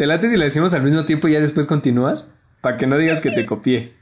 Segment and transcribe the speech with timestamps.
[0.00, 2.28] ¿Te late si la decimos al mismo tiempo y ya después continúas?
[2.62, 3.92] Para que no digas que te copié.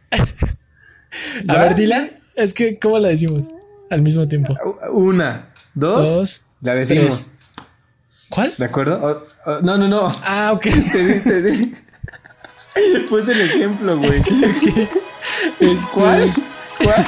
[1.49, 2.09] A ver, dila.
[2.37, 3.49] Es que, ¿cómo la decimos?
[3.90, 4.56] Al mismo tiempo.
[4.92, 7.30] Una, dos, Dos, la decimos.
[8.29, 8.54] ¿Cuál?
[8.56, 9.26] ¿De acuerdo?
[9.64, 10.03] No, no, no.
[10.22, 10.62] Ah, ok.
[10.92, 11.74] Te di, te di.
[13.10, 14.22] Puse el ejemplo, güey.
[15.58, 16.33] Este, ¿Cuál?
[16.78, 17.06] ¿Cuál?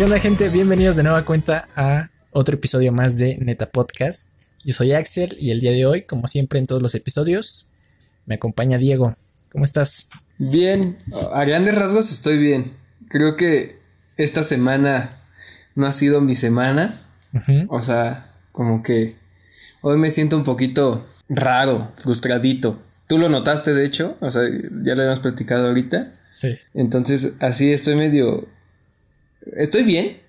[0.00, 0.48] ¿Qué onda, gente?
[0.48, 4.30] Bienvenidos de nueva cuenta a otro episodio más de Neta Podcast.
[4.64, 7.66] Yo soy Axel y el día de hoy, como siempre en todos los episodios,
[8.24, 9.14] me acompaña Diego.
[9.52, 10.08] ¿Cómo estás?
[10.38, 10.96] Bien,
[11.34, 12.64] a grandes rasgos estoy bien.
[13.10, 13.78] Creo que
[14.16, 15.10] esta semana
[15.74, 16.98] no ha sido mi semana.
[17.68, 19.16] O sea, como que
[19.82, 22.80] hoy me siento un poquito raro, frustradito.
[23.06, 26.10] Tú lo notaste, de hecho, o sea, ya lo habíamos platicado ahorita.
[26.32, 26.56] Sí.
[26.72, 28.48] Entonces, así estoy medio...
[29.56, 30.20] Estoy bien,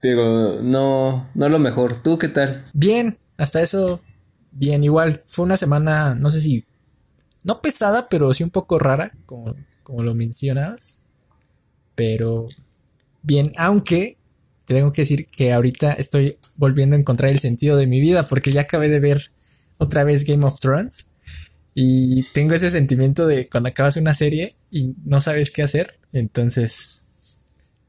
[0.00, 1.96] pero no, no lo mejor.
[1.96, 2.64] ¿Tú qué tal?
[2.72, 4.00] Bien, hasta eso,
[4.52, 4.84] bien.
[4.84, 6.64] Igual, fue una semana, no sé si,
[7.44, 11.02] no pesada, pero sí un poco rara, como, como lo mencionabas.
[11.94, 12.46] Pero
[13.22, 14.16] bien, aunque
[14.64, 18.26] te tengo que decir que ahorita estoy volviendo a encontrar el sentido de mi vida,
[18.28, 19.30] porque ya acabé de ver
[19.78, 21.06] otra vez Game of Thrones.
[21.74, 25.98] Y tengo ese sentimiento de cuando acabas una serie y no sabes qué hacer.
[26.12, 27.09] Entonces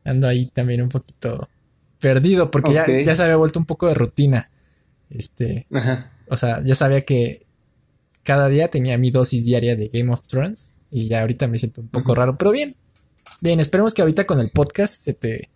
[0.04, 1.50] ando ahí también un poquito
[2.00, 4.50] perdido porque ya, ya se había vuelto un poco de rutina.
[5.10, 6.12] Este, Ajá.
[6.30, 7.46] o sea, ya sabía que
[8.24, 11.82] cada día tenía mi dosis diaria de Game of Thrones y ya ahorita me siento
[11.82, 12.76] un poco raro, pero bien.
[13.40, 15.50] Bien, esperemos que ahorita con el podcast se te,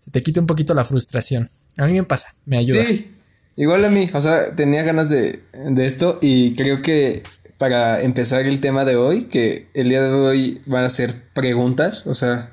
[0.00, 1.50] se te quite un poquito la frustración.
[1.76, 2.82] A mí me pasa, me ayuda.
[2.82, 3.08] Sí,
[3.56, 4.10] igual a mí.
[4.14, 7.22] O sea, tenía ganas de, de esto y creo que
[7.58, 12.06] para empezar el tema de hoy, que el día de hoy van a ser preguntas,
[12.06, 12.52] o sea,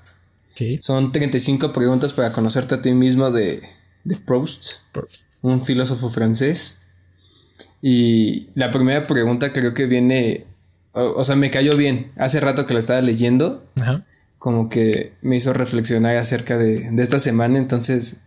[0.51, 3.61] Ok, son 35 preguntas para conocerte a ti mismo de,
[4.03, 6.77] de Proust, pues, un filósofo francés.
[7.81, 10.45] Y la primera pregunta creo que viene,
[10.93, 12.11] o, o sea, me cayó bien.
[12.17, 14.05] Hace rato que la estaba leyendo, Ajá.
[14.37, 18.17] como que me hizo reflexionar acerca de, de esta semana, entonces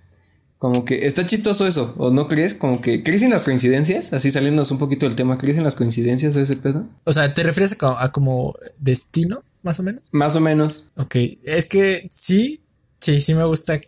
[0.58, 2.54] como que está chistoso eso, ¿o no crees?
[2.54, 5.74] Como que crees en las coincidencias, así saliéndonos un poquito del tema, ¿crees en las
[5.74, 6.88] coincidencias o ese pedo?
[7.04, 10.02] O sea, ¿te refieres a, a como destino, más o menos?
[10.10, 10.90] Más o menos.
[10.96, 12.62] Ok, es que sí,
[13.00, 13.80] sí, sí me gusta.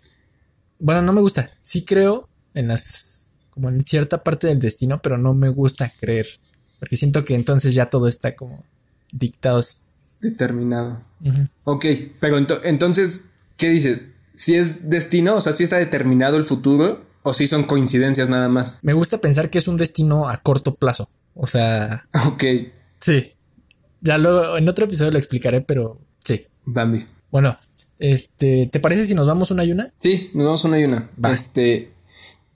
[0.78, 1.50] Bueno, no me gusta.
[1.62, 6.26] Sí creo en las, como en cierta parte del destino, pero no me gusta creer.
[6.78, 8.62] Porque siento que entonces ya todo está como
[9.12, 9.62] dictado.
[10.20, 11.00] Determinado.
[11.24, 11.46] Ujú.
[11.64, 11.86] Ok,
[12.20, 13.22] pero ento- entonces,
[13.56, 14.00] ¿qué dices?
[14.36, 18.48] Si es destino, o sea, si está determinado el futuro, o si son coincidencias nada
[18.48, 18.78] más.
[18.82, 21.08] Me gusta pensar que es un destino a corto plazo.
[21.34, 22.44] O sea, Ok,
[23.00, 23.32] sí.
[24.00, 26.46] Ya luego en otro episodio lo explicaré, pero sí.
[26.64, 27.04] Bambi.
[27.30, 27.56] Bueno,
[27.98, 29.90] este, ¿te parece si nos vamos una y una?
[29.96, 31.04] Sí, nos vamos una y una.
[31.22, 31.32] Va.
[31.32, 31.92] Este,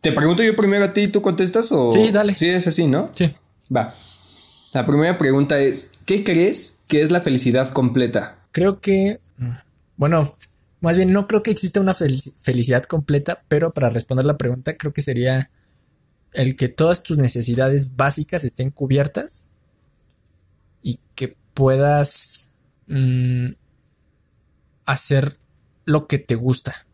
[0.01, 1.91] ¿te pregunto yo primero a ti y tú contestas o...?
[1.91, 2.35] Sí, dale.
[2.35, 3.09] Sí, es así, ¿no?
[3.13, 3.35] Sí.
[3.75, 3.93] Va.
[4.73, 8.37] La primera pregunta es, ¿qué crees que es la felicidad completa?
[8.53, 9.51] Creo que, mm,
[9.97, 10.33] bueno,
[10.81, 14.77] más bien no creo que exista una felici- felicidad completa, pero para responder la pregunta
[14.77, 15.51] creo que sería
[16.33, 19.49] el que todas tus necesidades básicas estén cubiertas
[20.83, 22.55] y que puedas
[22.87, 23.49] mm,
[24.85, 25.37] hacer
[25.85, 26.87] lo que te gusta.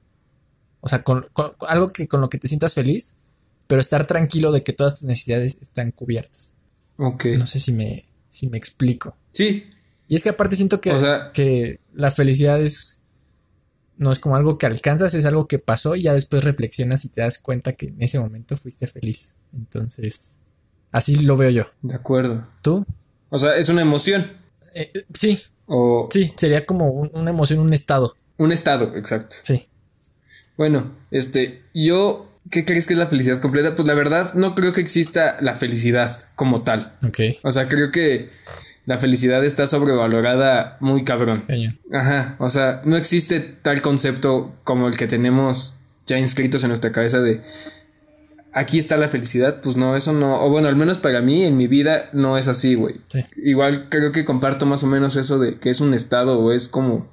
[0.81, 3.19] O sea, con, con- con algo que con lo que te sientas feliz,
[3.67, 6.55] pero estar tranquilo de que todas tus necesidades están cubiertas.
[6.99, 7.27] Ok.
[7.37, 9.17] No sé si me, si me explico.
[9.31, 9.67] Sí,
[10.09, 13.01] Y es que aparte siento que, O sea- que la felicidad es.
[13.99, 17.09] No es como algo que alcanzas, es algo que pasó y ya después reflexionas y
[17.09, 19.37] te das cuenta que en ese momento fuiste feliz.
[19.55, 20.41] Entonces,
[20.93, 21.67] así lo veo yo.
[21.83, 22.47] de acuerdo.
[22.63, 22.85] ¿Tú?
[23.31, 24.25] O sea, es una emoción
[24.75, 28.15] Eh, eh, sí, o sí, sería como un- una emoción, un estado.
[28.39, 29.37] un estado, exacto.
[29.41, 29.67] Sí.
[30.59, 33.75] Bueno, este, yo, ¿qué crees que es la felicidad completa?
[33.75, 36.95] Pues la verdad, no creo que exista la felicidad como tal.
[37.07, 37.21] Ok.
[37.43, 38.29] O sea, creo que
[38.87, 41.45] la felicidad está sobrevalorada muy cabrón.
[41.93, 45.75] Ajá, o sea, no existe tal concepto como el que tenemos
[46.07, 47.41] ya inscritos en nuestra cabeza de
[48.53, 51.57] aquí está la felicidad, pues no, eso no, o bueno, al menos para mí en
[51.57, 52.95] mi vida no es así, güey.
[53.09, 53.25] Sí.
[53.45, 56.69] Igual creo que comparto más o menos eso de que es un estado o es
[56.69, 57.07] como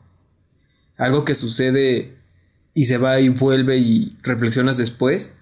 [0.98, 2.16] algo que sucede
[2.76, 5.34] y se va y vuelve y reflexionas después.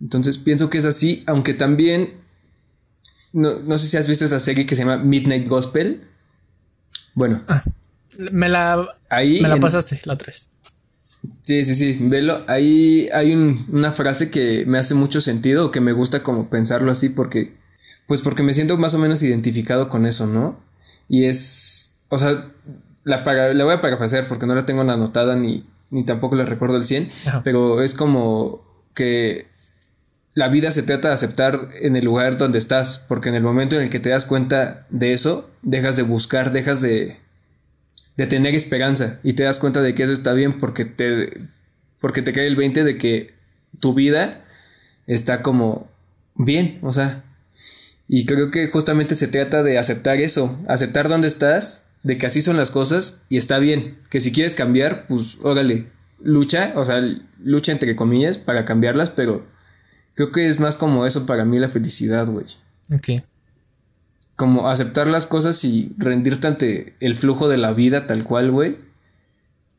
[0.00, 2.14] Entonces pienso que es así, aunque también
[3.38, 6.00] no, no sé si has visto esa serie que se llama Midnight Gospel.
[7.14, 7.42] Bueno,
[8.32, 10.50] Me la, ahí me la en- pasaste la otra vez.
[11.42, 12.42] Sí, sí, sí, velo.
[12.46, 16.48] Ahí hay un- una frase que me hace mucho sentido, o que me gusta como
[16.48, 17.54] pensarlo así, porque,
[18.06, 20.60] pues porque me siento más o menos identificado con eso, ¿no?
[21.08, 22.52] Y es, o sea,
[23.04, 26.44] la, para, la voy a parafrasear porque no la tengo anotada ni, ni tampoco la
[26.44, 27.42] recuerdo al 100, Ajá.
[27.42, 28.62] pero es como
[28.94, 29.48] que
[30.38, 33.74] la vida se trata de aceptar en el lugar donde estás, porque en el momento
[33.74, 37.16] en el que te das cuenta de eso, dejas de buscar, dejas de,
[38.16, 41.40] de tener esperanza y te das cuenta de que eso está bien porque te,
[42.00, 43.34] porque te cae el 20 de que
[43.80, 44.44] tu vida
[45.08, 45.90] está como
[46.36, 47.24] bien, o sea,
[48.06, 52.42] y creo que justamente se trata de aceptar eso, aceptar dónde estás, de que así
[52.42, 55.88] son las cosas y está bien, que si quieres cambiar, pues órale,
[56.22, 57.02] lucha, o sea,
[57.42, 59.57] lucha entre comillas para cambiarlas, pero
[60.18, 62.44] creo que es más como eso para mí la felicidad, güey.
[62.92, 63.22] Ok.
[64.34, 68.78] Como aceptar las cosas y rendirte ante el flujo de la vida tal cual, güey.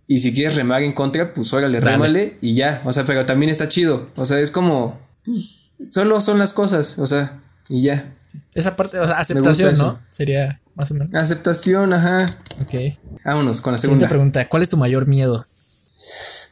[0.08, 1.92] Y si quieres remar en contra, pues órale, Dale.
[1.92, 2.82] rémale y ya.
[2.86, 4.12] O sea, pero también está chido.
[4.16, 5.60] O sea, es como, pues,
[5.90, 8.16] solo son las cosas, o sea, y ya.
[8.54, 9.78] Esa parte, o sea, aceptación.
[9.78, 10.00] ¿no?
[10.10, 11.14] Sería más o menos.
[11.16, 12.38] Aceptación, ajá.
[12.62, 12.96] Ok.
[13.26, 14.08] Vámonos con la Siguiente segunda.
[14.08, 14.48] pregunta.
[14.48, 15.46] ¿Cuál es tu mayor miedo?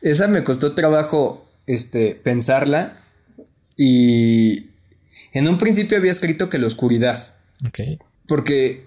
[0.01, 2.91] Esa me costó trabajo este, pensarla.
[3.77, 4.71] Y
[5.33, 7.35] en un principio había escrito que la oscuridad.
[7.67, 7.79] Ok.
[8.27, 8.85] Porque,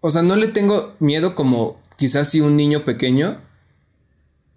[0.00, 3.40] o sea, no le tengo miedo como quizás si un niño pequeño.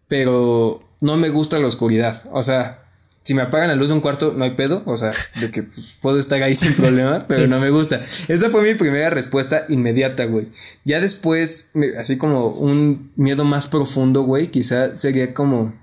[0.07, 2.21] Pero no me gusta la oscuridad.
[2.31, 2.79] O sea,
[3.23, 4.83] si me apagan la luz de un cuarto, no hay pedo.
[4.85, 7.47] O sea, de que pues, puedo estar ahí sin problema, pero Sí.
[7.47, 8.01] no me gusta.
[8.27, 10.49] Esa fue mi primera respuesta inmediata, güey.
[10.85, 15.73] Ya después, así como un miedo más profundo, güey, quizá sería como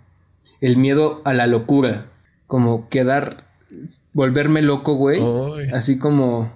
[0.61, 2.07] el miedo a la locura.
[2.47, 3.50] Como quedar,
[4.12, 5.20] volverme loco, güey.
[5.72, 6.52] Así como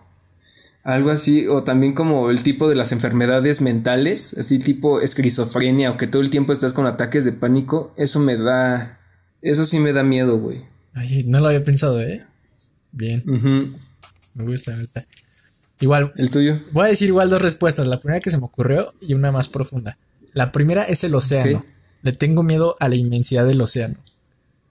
[0.82, 5.96] algo así, o también como el tipo de las enfermedades mentales, así tipo esquizofrenia, o
[5.96, 9.00] que todo el tiempo estás con ataques de pánico, eso me da,
[9.40, 10.62] eso sí me da miedo, güey.
[10.92, 12.22] Ay, no lo había pensado, ¿eh?
[12.92, 13.22] Bien.
[13.26, 13.76] Ujú.
[14.34, 15.06] Me gusta, me gusta.
[15.80, 16.58] Igual, ¿El tuyo?
[16.72, 17.86] voy a decir igual dos respuestas.
[17.86, 19.96] La primera que se me ocurrió y una más profunda.
[20.32, 21.64] La primera es el océano.
[22.02, 23.94] Le tengo miedo a la inmensidad del océano.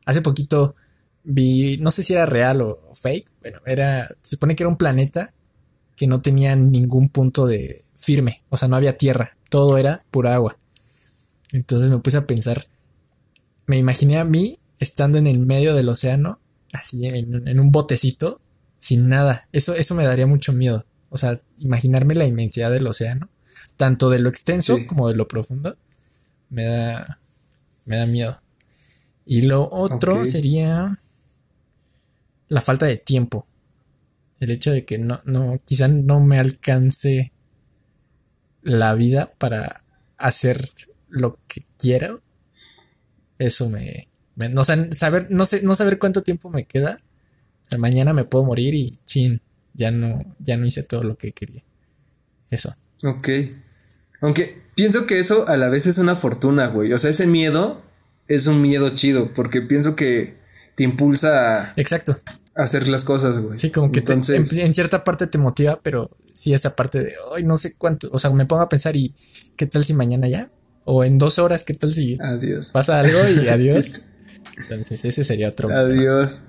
[0.05, 0.75] Hace poquito
[1.23, 4.69] vi, no sé si era real o, o fake, bueno, era, se supone que era
[4.69, 5.33] un planeta
[5.95, 10.33] que no tenía ningún punto de firme, o sea, no había tierra, todo era pura
[10.33, 10.57] agua.
[11.51, 12.65] Entonces me puse a pensar,
[13.67, 16.39] me imaginé a mí estando en el medio del océano,
[16.73, 18.41] así en, en un botecito,
[18.79, 19.47] sin nada.
[19.51, 20.85] Eso, eso me daría mucho miedo.
[21.09, 23.29] O sea, imaginarme la inmensidad del océano,
[23.77, 24.85] tanto de lo extenso Sí.
[24.87, 25.77] como de lo profundo,
[26.49, 27.19] me da,
[27.85, 28.41] me da miedo.
[29.25, 30.99] Y lo otro sería
[32.53, 33.47] la falta de tiempo.
[34.39, 37.31] El hecho de que no, no, quizá no me alcance
[38.61, 39.83] la vida para
[40.17, 40.69] hacer
[41.09, 42.21] lo que quiero.
[43.39, 46.99] Eso me, me- no, sé, saber, no sé, no saber cuánto tiempo me queda.
[47.65, 49.41] O sea, mañana me puedo morir y chin,
[49.73, 51.63] ya no, ya no hice todo lo que quería.
[52.51, 52.75] Eso.
[53.03, 53.29] Ok.
[54.21, 56.93] Aunque pienso que eso a la vez es una fortuna, güey.
[56.93, 57.81] O sea, ese miedo
[58.27, 60.35] es un miedo chido, porque pienso que
[60.75, 62.17] te impulsa a Exacto.
[62.55, 63.57] Hacer las cosas, güey.
[63.57, 67.03] Sí, como que te- Entonces, en, en cierta parte te motiva, pero sí esa parte
[67.03, 69.13] de, ay, no sé cuánto, o sea, me pongo a pensar y
[69.57, 70.49] qué tal si mañana ya,
[70.85, 72.71] o en dos horas, qué tal si adiós.
[72.71, 73.85] pasa algo y adiós.
[73.85, 74.01] Sí.
[74.57, 75.69] Entonces ese sería otro.
[75.75, 76.41] Adiós.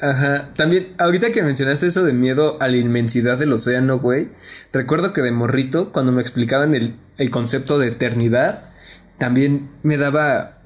[0.00, 0.52] Ajá.
[0.56, 4.28] También, ahorita que mencionaste eso de miedo a la inmensidad del océano, güey.
[4.72, 8.70] Recuerdo que de morrito, cuando me explicaban el, el concepto de eternidad,
[9.18, 10.57] también me daba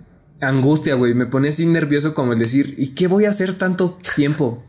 [0.42, 1.14] angustia, güey.
[1.14, 4.62] Me ponía así nervioso como el decir, ¿y qué voy a hacer tanto tiempo?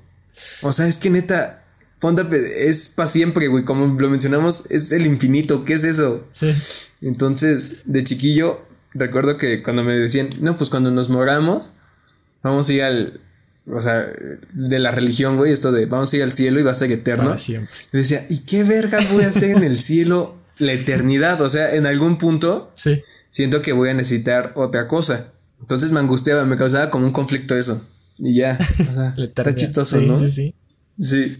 [0.61, 1.63] O sea, es que neta,
[1.99, 3.63] pe- es para siempre, güey.
[3.65, 5.65] Como lo mencionamos, es el infinito.
[5.65, 6.25] ¿Qué es eso?
[6.31, 6.53] Sí,
[7.01, 11.71] Entonces, de chiquillo, recuerdo que cuando me decían, no, pues cuando nos moramos,
[12.43, 13.19] vamos a ir al,
[13.71, 14.07] o sea,
[14.53, 16.91] de la religión, güey, esto de vamos a ir al cielo y va a ser
[16.91, 17.25] eterno.
[17.25, 17.73] para siempre.
[17.91, 21.41] Yo decía, ¿y qué vergas voy a hacer en el cielo la eternidad?
[21.41, 25.32] O sea, en algún punto Sí, siento que voy a necesitar otra cosa.
[25.63, 27.81] Entonces me angustiaba, me causaba como un conflicto eso.
[28.19, 30.19] Y ya, o sea, la está chistoso, Sí, ¿no?
[30.19, 30.55] Sí, sí.
[30.99, 31.37] Sí.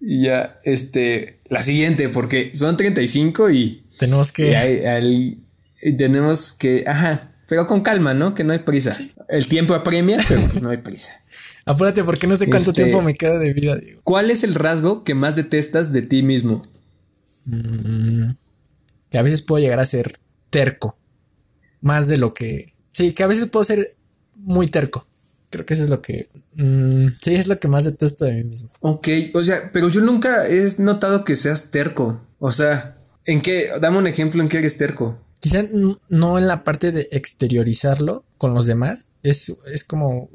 [0.00, 4.56] Y ya, este, la siguiente, porque son 35 y Tenemos y que.
[4.56, 5.38] hay- al-
[5.82, 8.34] y tenemos que, ajá, pero con calma, ¿no?
[8.34, 8.96] Que no hay prisa.
[9.28, 11.12] El tiempo apremia, pero no hay prisa.
[11.64, 14.00] Apúrate porque no sé cuánto Este- tiempo me queda de vida, digo.
[14.04, 16.62] ¿Cuál es el rasgo que más detestas de ti mismo?
[17.46, 18.30] Mm,
[19.10, 20.18] que a veces puedo llegar a ser
[20.50, 20.96] terco.
[21.80, 22.72] Más de lo que.
[22.98, 23.94] Sí, que a veces puedo ser
[24.34, 25.06] muy terco.
[25.50, 26.28] Creo que eso es lo que.
[26.54, 28.70] mm, sí, es lo que más detesto de mí mismo.
[28.80, 32.20] Ok, o sea, pero yo nunca he notado que seas terco.
[32.40, 33.70] O sea, ¿en qué?
[33.80, 35.16] Dame un ejemplo en qué eres terco.
[35.38, 35.62] Quizá
[36.08, 39.10] no en la parte de exteriorizarlo con los demás.
[39.22, 40.28] Es, es como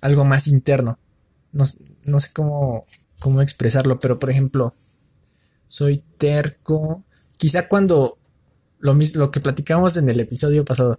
[0.00, 0.98] algo más interno.
[1.52, 1.64] No,
[2.06, 2.84] no sé cómo,
[3.18, 4.74] cómo expresarlo, pero por ejemplo,
[5.66, 7.04] soy terco.
[7.36, 8.16] Quizá cuando
[8.78, 10.96] lo mismo, lo que platicamos en el episodio pasado.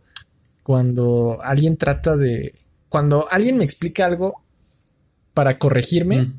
[0.63, 2.54] Cuando alguien trata de.
[2.89, 4.42] Cuando alguien me explica algo
[5.34, 6.34] para corregirme Mm.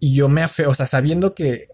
[0.00, 1.66] y yo me aferro, o sea, sabiendo que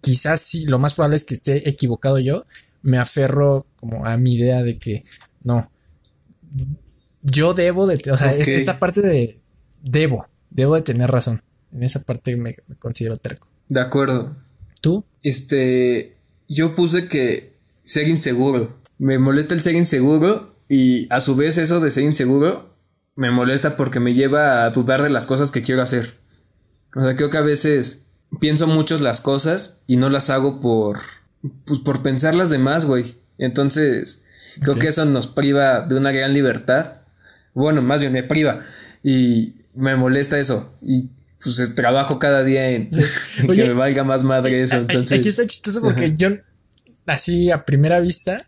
[0.00, 2.44] quizás sí, lo más probable es que esté equivocado yo,
[2.82, 5.02] me aferro como a mi idea de que
[5.42, 5.70] no.
[7.22, 8.54] Yo debo de, o sea, es Ok.
[8.54, 9.40] esa parte de
[9.82, 11.42] debo, debo de tener razón.
[11.72, 13.48] En esa parte me, me considero terco.
[13.68, 14.36] De acuerdo.
[14.80, 15.04] ¿Tú?
[15.22, 16.12] Este,
[16.48, 18.78] yo puse que ser inseguro.
[18.98, 22.74] Me molesta el ser inseguro y a su vez eso de ser inseguro
[23.14, 26.14] me molesta porque me lleva a dudar de las cosas que quiero hacer.
[26.94, 28.02] O sea, creo que a veces
[28.40, 30.98] pienso mucho las cosas y no las hago por,
[31.66, 33.16] pues por pensarlas de más, güey.
[33.38, 34.22] Entonces,
[34.62, 37.02] creo que eso nos priva de una gran libertad.
[37.54, 38.60] Bueno, más bien me priva
[39.02, 40.74] y me molesta eso.
[40.82, 41.08] Y
[41.42, 42.88] pues eh, trabajo cada día en,
[43.38, 44.76] en Oye, que me valga más madre eso.
[44.76, 46.30] A- a- Entonces, Aquí está chistoso porque yo,
[47.06, 48.44] así a primera vista,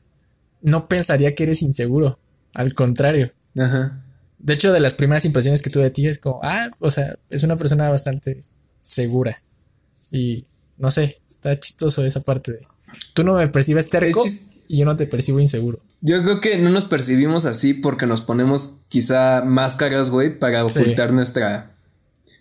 [0.62, 2.19] no pensaría que eres inseguro.
[2.55, 3.33] Al contrario.
[3.57, 4.03] Ajá.
[4.38, 7.17] De hecho, de las primeras impresiones que tuve de ti es como, ah, o sea,
[7.29, 8.43] es una persona bastante
[8.81, 9.41] segura.
[10.11, 10.47] Y
[10.77, 12.59] no sé, está chistoso esa parte de.
[13.15, 14.23] Tú no me percibes terco
[14.69, 15.81] y yo no te percibo inseguro.
[16.00, 20.79] Yo creo que no nos percibimos así porque nos ponemos quizá máscaras, güey, para Sí.
[20.79, 21.73] ocultar nuestra.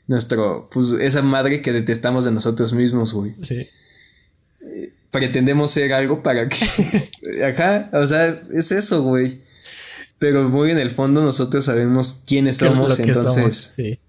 [0.08, 0.70] Nuestro.
[0.72, 3.34] Pues esa madre que detestamos de nosotros mismos, güey.
[3.34, 3.68] Sí.
[5.12, 6.58] Pretendemos ser algo para que.
[7.46, 7.90] Ajá.
[7.94, 9.42] O sea, es eso, güey.
[10.20, 13.34] Pero muy en el fondo nosotros sabemos quiénes somos, entonces.
[13.34, 14.00] somos, Sí.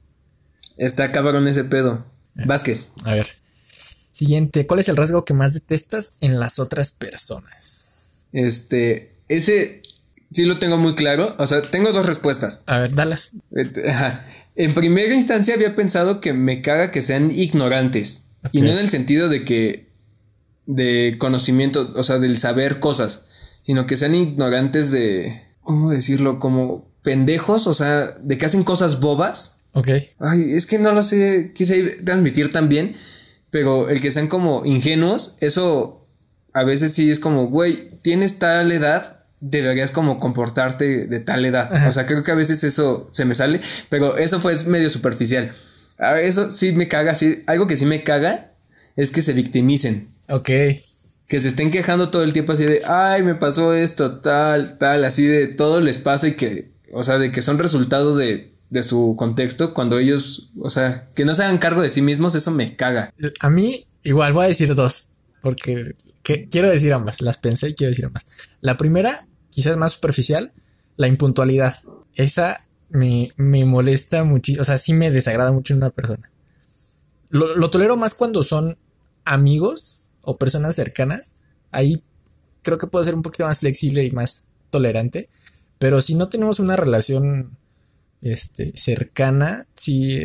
[0.76, 2.04] Está cabrón ese pedo.
[2.46, 2.88] Vázquez.
[3.04, 3.26] A ver.
[4.12, 8.14] Siguiente, ¿cuál es el rasgo que más detestas en las otras personas?
[8.32, 9.16] Este.
[9.28, 9.82] Ese.
[10.32, 11.34] Sí lo tengo muy claro.
[11.38, 12.62] O sea, tengo dos respuestas.
[12.66, 13.32] A ver, dalas.
[13.56, 14.24] Eh, Ajá.
[14.56, 18.22] En primera instancia había pensado que me caga que sean ignorantes.
[18.52, 19.87] Y no en el sentido de que.
[20.68, 23.24] De conocimiento, o sea, del saber cosas.
[23.64, 25.42] Sino que sean ignorantes de.
[25.62, 26.38] ¿Cómo decirlo?
[26.38, 29.56] Como pendejos, o sea, de que hacen cosas bobas.
[29.72, 29.88] Ok.
[30.18, 32.94] Ay, es que no lo sé, quise transmitir tan bien.
[33.50, 36.06] Pero el que sean como ingenuos, eso
[36.52, 41.72] a veces sí es como, güey, tienes tal edad, deberías como comportarte de tal edad.
[41.72, 41.88] Ajá.
[41.88, 45.50] O sea, creo que a veces eso se me sale, pero eso fue medio superficial.
[45.98, 48.52] Ah, Eso sí me caga, sí, algo que sí me caga
[48.96, 50.14] es que se victimicen.
[50.28, 50.46] Ok.
[51.26, 55.04] Que se estén quejando todo el tiempo así de, ay, me pasó esto, tal, tal,
[55.04, 58.82] así de todo les pasa y que, o sea, de que son resultados de, de
[58.82, 62.50] su contexto cuando ellos, o sea, que no se hagan cargo de sí mismos, eso
[62.50, 63.12] me caga.
[63.40, 65.08] A mí, igual voy a decir dos,
[65.42, 67.20] porque que- quiero decir ambas.
[67.20, 68.24] Las pensé y quiero decir ambas.
[68.62, 70.52] La primera, quizás más superficial,
[70.96, 71.76] la impuntualidad.
[72.14, 76.30] Esa me, me molesta muchísimo, o sea, sí me desagrada mucho en una persona.
[77.28, 78.78] Lo, lo tolero más cuando son
[79.26, 81.36] amigos o personas cercanas.
[81.70, 82.02] Ahí
[82.62, 85.28] creo que puedo ser un poquito más flexible y más tolerante.
[85.78, 87.56] Pero si no tenemos una relación
[88.20, 90.20] este, cercana, sí,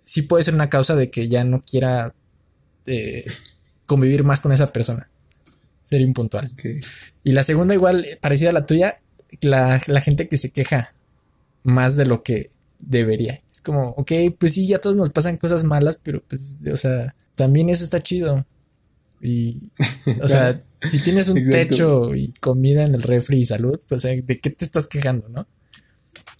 [0.00, 2.14] sí puede ser una causa de que ya no quiera
[2.86, 3.24] eh,
[3.86, 5.08] convivir más con esa persona.
[5.82, 6.54] Ser impuntual.
[7.22, 9.00] Y la segunda, igual, parecida a la tuya,
[9.42, 10.94] la, la gente que se queja
[11.62, 13.42] más de lo que debería.
[13.50, 17.14] Es como, ok, pues sí, ya todos nos pasan cosas malas, pero pues, o sea,
[17.34, 18.46] también eso está chido.
[19.24, 19.70] Y,
[20.22, 21.56] o sea, si tienes un Exacto.
[21.56, 25.28] techo y comida en el refri y salud, pues, sea, ¿de qué te estás quejando,
[25.30, 25.48] no?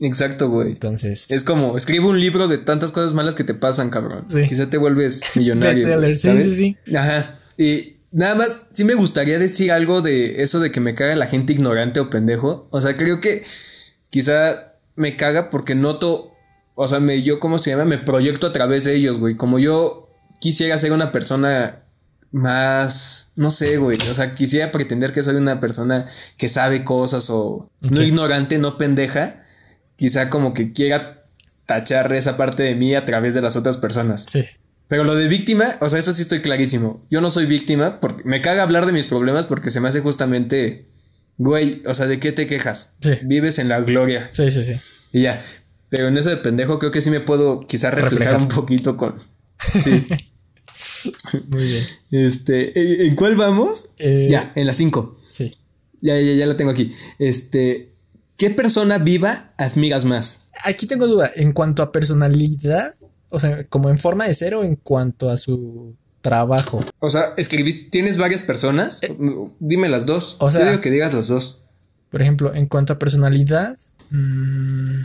[0.01, 0.73] Exacto, güey.
[0.73, 4.25] Entonces, Es como, escribe un libro de tantas cosas malas que te pasan, cabrón.
[4.29, 4.47] Sí.
[4.47, 5.75] Quizá te vuelves millonario.
[5.75, 6.95] Bestseller, sí, sí, sí.
[6.95, 7.37] Ajá.
[7.57, 11.27] Y nada más, sí me gustaría decir algo de eso de que me caga la
[11.27, 12.69] gente ignorante o pendejo.
[12.71, 13.45] O sea, creo que
[14.11, 16.33] quizá me caga porque noto,
[16.75, 17.85] o sea, me, yo, ¿cómo se llama?
[17.85, 19.37] Me proyecto a través de ellos, güey.
[19.37, 20.11] Como yo
[20.41, 21.84] quisiera ser una persona
[22.35, 23.97] más, no sé, güey.
[24.11, 26.05] O sea, quisiera pretender que soy una persona
[26.37, 29.43] que sabe cosas o no ignorante, no pendeja.
[29.97, 31.25] Quizá como que quiera
[31.67, 34.27] tachar esa parte de mí a través de las otras personas.
[34.29, 34.45] sí.
[34.87, 37.07] Pero lo de víctima, o sea, eso sí estoy clarísimo.
[37.11, 40.01] Yo no soy víctima porque me caga hablar de mis problemas porque se me hace
[40.03, 40.87] justamente,
[41.39, 42.91] güey, o sea, ¿de qué te quejas?
[43.01, 43.13] Sí.
[43.23, 44.75] Vives en la gloria Sí, sí, sí.
[45.11, 45.43] y ya.
[45.89, 48.41] Pero en eso de pendejo creo que sí me puedo quizá reflejar, Reflejar.
[48.43, 49.15] un poquito con...
[49.81, 50.07] Sí.
[51.49, 51.85] Muy bien.
[52.11, 53.91] este, ¿en- ¿en cuál vamos?
[53.99, 55.19] Eh, Ya, en la 5.
[55.29, 55.51] Sí.
[56.01, 56.93] Ya, ya, ya la tengo aquí.
[57.19, 57.93] Este,
[58.37, 60.51] ¿qué persona viva admiras más?
[60.65, 61.31] Aquí tengo duda.
[61.37, 62.95] En cuanto a personalidad,
[63.31, 66.85] o sea, como en forma de ser o en cuanto a su trabajo.
[67.01, 69.01] O sea, escribiste, ¿tienes varias personas?
[69.61, 70.37] Dime las dos.
[70.41, 71.61] o sea- Yo digo que digas las dos.
[72.11, 73.77] Por ejemplo, en cuanto a personalidad.
[74.11, 75.03] mm,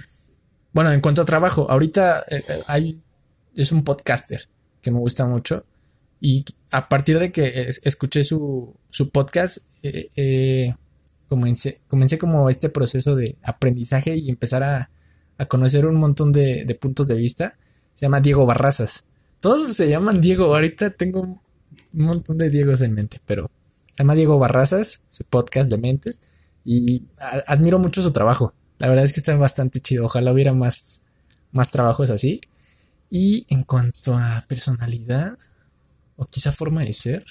[0.74, 3.02] bueno, en cuanto a trabajo, ahorita eh, eh, hay.
[3.56, 4.48] Es un podcaster
[4.82, 5.66] que me gusta mucho.
[6.22, 10.76] Y a partir de que es- escuché su, su podcast, eh, eh,
[11.28, 14.90] comencé, comencé como este proceso de aprendizaje y empezar a,
[15.38, 17.58] a conocer un montón de, de, puntos de vista.
[17.94, 19.04] Se llama Diego Barrazas.
[19.40, 20.46] Todos se llaman Diego.
[20.54, 21.40] Ahorita tengo un
[21.94, 23.50] montón de Diegos en mente, pero
[23.94, 26.22] se llama Diego Barrazas, su podcast de mentes.
[26.66, 27.04] Y
[27.48, 28.54] admiro mucho su trabajo.
[28.80, 30.06] La verdad es que está bastante chido.
[30.06, 31.02] Ojalá hubiera más,
[31.52, 32.42] más trabajos así.
[33.10, 35.38] Y en cuanto a personalidad,
[36.20, 37.24] o quizá forma de ser,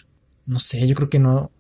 [0.47, 1.53] no sé, yo creo que no.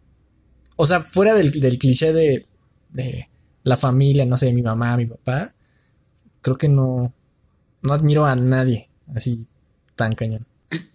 [0.76, 2.47] O sea, fuera del, cliché de,
[2.88, 3.28] de,
[3.64, 5.52] la familia, no sé, mi mamá, mi papá,
[6.40, 7.12] creo que no,
[7.82, 9.47] no admiro a nadie así
[9.94, 10.47] tan cañón.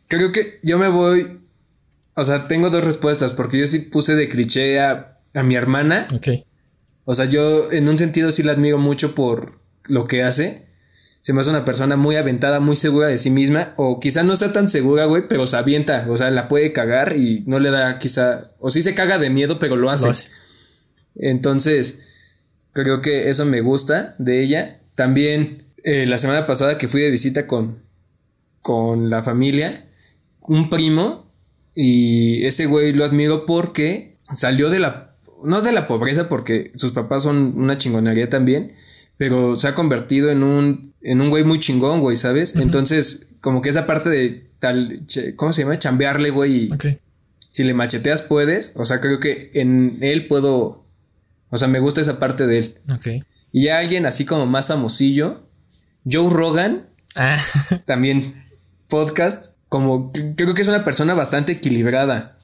[0.08, 1.40] Creo que yo me voy.
[2.16, 6.08] O sea, tengo dos respuestas, porque yo sí puse de cliché a, a mi hermana.
[6.16, 6.30] Ok.
[7.06, 10.68] O sea, yo en un sentido sí la admiro mucho por lo que hace.
[11.24, 13.74] Se me hace una persona muy aventada, muy segura de sí misma.
[13.78, 16.06] O quizá no sea tan segura, güey, pero se avienta.
[16.10, 18.52] O sea, la puede cagar y no le da quizá.
[18.60, 20.06] O sí se caga de miedo, pero lo hace.
[20.06, 20.30] Lo hace.
[21.16, 22.00] Entonces,
[22.74, 24.82] creo que eso me gusta de ella.
[24.94, 27.84] También eh, la semana pasada que fui de visita con,
[28.62, 29.90] con la familia,
[30.42, 31.32] un primo,
[31.74, 36.92] y ese güey lo admiro porque salió de la no de la pobreza porque sus
[36.92, 38.74] papás son una chingonería también,
[39.18, 42.56] pero se ha convertido en un, en un güey muy chingón, güey, ¿sabes?
[42.56, 45.06] Entonces, como que esa parte de tal,
[45.36, 45.80] ¿cómo se llama?
[45.80, 46.70] Chambearle, güey.
[47.50, 50.86] Si le macheteas puedes, o sea, creo que en él puedo,
[51.50, 52.80] o sea, me gusta esa parte de él.
[52.94, 53.08] Ok.
[53.52, 55.48] Y alguien así como más famosillo,
[56.10, 57.40] Joe Rogan, ah.
[57.86, 58.46] también
[58.88, 62.38] podcast, como creo que es una persona bastante equilibrada.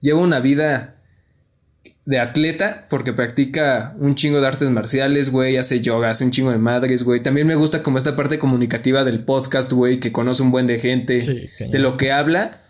[0.00, 0.93] Lleva una vida
[2.06, 6.50] de atleta, porque practica un chingo de artes marciales, güey, hace yoga, hace un chingo
[6.50, 7.20] de madres, güey.
[7.20, 10.78] También me gusta como esta parte comunicativa del podcast, güey, que conoce un buen de
[10.78, 11.18] gente,
[11.58, 12.60] de lo que habla.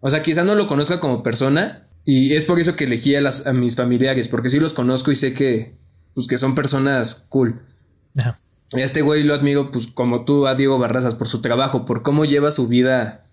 [0.00, 3.20] O sea, quizá no lo conozca como persona, y es por eso que elegí a,
[3.20, 5.76] las, a mis familiares, porque sí los conozco y sé que,
[6.14, 7.62] pues, que son personas cool.
[8.16, 8.38] Ajá.
[8.72, 11.84] Y a este güey lo admiro, pues, como tú a Diego Barrazas, por su trabajo,
[11.84, 13.26] por cómo lleva su vida,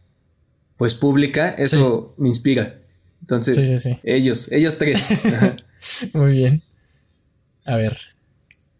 [0.75, 2.78] pues, pública, eso me inspira.
[3.21, 5.05] Entonces, ellos, ellos tres.
[6.13, 6.61] Muy bien.
[7.65, 7.97] A ver.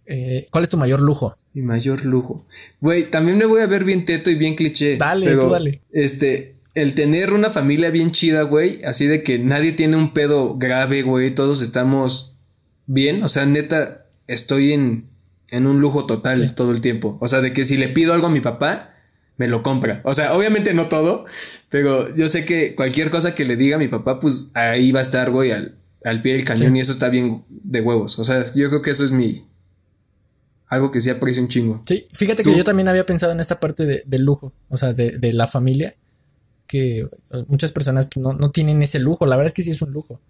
[0.05, 1.37] Eh, ¿Cuál es tu mayor lujo?
[1.53, 2.43] Mi mayor lujo.
[2.81, 4.97] Güey, también me voy a ver bien teto y bien cliché.
[4.97, 5.81] Dale, tú dale.
[5.91, 10.57] Este, el tener una familia bien chida, güey, así de que nadie tiene un pedo
[10.57, 12.35] grave, güey, todos estamos
[12.87, 13.23] bien.
[13.23, 15.09] O sea, neta, estoy en,
[15.49, 17.17] en un lujo total todo el tiempo.
[17.21, 18.95] O sea, de que si le pido algo a mi papá,
[19.39, 20.01] me lo compra.
[20.03, 21.25] O sea, obviamente no todo,
[21.69, 24.99] pero yo sé que cualquier cosa que le diga a mi papá, pues ahí va
[24.99, 28.19] a estar, güey, al, al pie del cañón y eso está bien de huevos.
[28.19, 29.45] O sea, yo creo que eso es mi...
[30.67, 31.81] Algo que sí aprecio un chingo.
[31.87, 34.93] Sí, fíjate que yo también había pensado en esta parte de, del lujo, o sea,
[34.93, 35.95] de, de, la familia,
[36.67, 37.07] que
[37.47, 39.25] muchas personas no, no, tienen ese lujo.
[39.25, 40.21] La verdad es que sí es un lujo.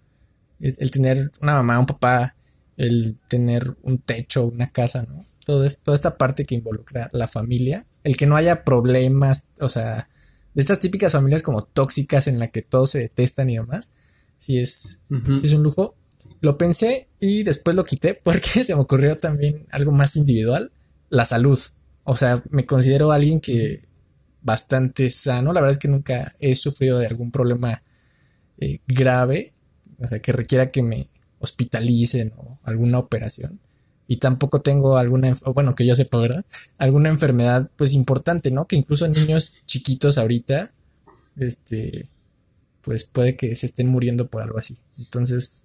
[0.60, 2.36] El, el tener una mamá, un papá,
[2.78, 5.26] el tener un techo, una casa, ¿no?
[5.50, 10.08] Todo toda esta parte que involucra la familia el que no haya problemas, o sea,
[10.54, 13.92] de estas típicas familias como tóxicas en la que todos se detestan y demás,
[14.36, 15.06] si es,
[15.42, 15.96] es un lujo.
[16.40, 20.72] Lo pensé y después lo quité porque se me ocurrió también algo más individual,
[21.08, 21.58] la salud.
[22.04, 23.82] O sea, me considero alguien que
[24.42, 25.52] bastante sano.
[25.52, 27.82] La verdad es que nunca he sufrido de algún problema
[28.58, 29.52] eh, grave,
[29.98, 31.08] o sea, que requiera que me
[31.38, 33.60] hospitalicen o alguna operación
[34.10, 36.44] y tampoco tengo alguna, bueno, que yo sepa, ¿verdad?
[36.78, 38.66] Alguna enfermedad pues importante, ¿no?
[38.66, 40.72] Que incluso niños chiquitos ahorita,
[41.36, 42.08] este,
[42.82, 44.76] pues puede que se estén muriendo por algo así.
[44.98, 45.62] Entonces,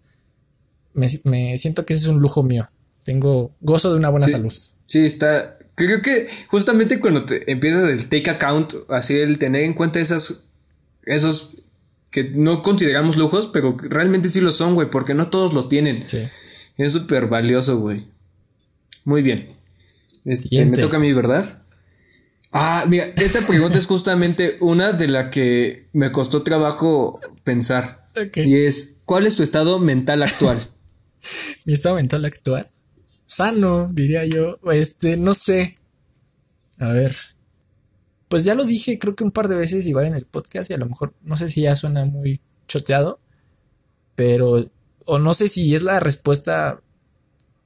[0.93, 2.69] me, siento que ese es un lujo mío.
[3.03, 4.53] Tengo gozo de una buena salud.
[4.86, 5.58] Sí, está.
[5.73, 10.49] Creo que justamente cuando te empiezas el take account, así el tener en cuenta esas,
[11.08, 11.63] esos
[12.12, 16.05] que no consideramos lujos, pero realmente sí lo son, güey, porque no todos lo tienen.
[16.05, 16.19] Sí.
[16.77, 18.13] Es súper valioso, güey.
[19.05, 19.55] Muy bien.
[20.25, 21.63] Este, me toca a mí, ¿verdad?
[22.51, 28.09] Ah, mira, esta pregunta es justamente una de la que me costó trabajo pensar.
[28.33, 30.57] Y es, ¿cuál es tu estado mental actual?
[31.65, 32.67] Mi estado mental actual.
[33.25, 34.59] Sano, diría yo.
[34.71, 35.77] Este, no sé.
[36.79, 37.15] A ver.
[38.27, 40.73] Pues ya lo dije, creo que un par de veces igual en el podcast y
[40.73, 43.19] a lo mejor no sé si ya suena muy choteado,
[44.15, 44.65] pero
[45.05, 46.81] o no sé si es la respuesta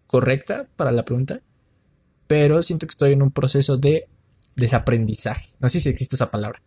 [0.09, 1.39] correcta para la pregunta,
[2.25, 4.07] pero siento que estoy en un proceso de
[4.55, 5.49] desaprendizaje.
[5.59, 6.63] No sé si existe esa palabra,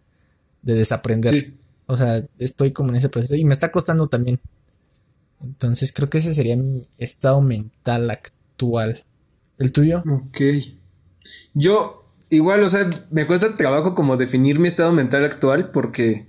[0.62, 1.52] de desaprender.
[1.86, 4.38] O sea, estoy como en ese proceso y me está costando también.
[5.40, 9.02] Entonces creo que ese sería mi estado mental actual.
[9.58, 10.04] ¿El tuyo?
[10.08, 10.40] Ok.
[11.52, 16.28] Yo, igual, o sea, me cuesta trabajo como definir mi estado mental actual porque...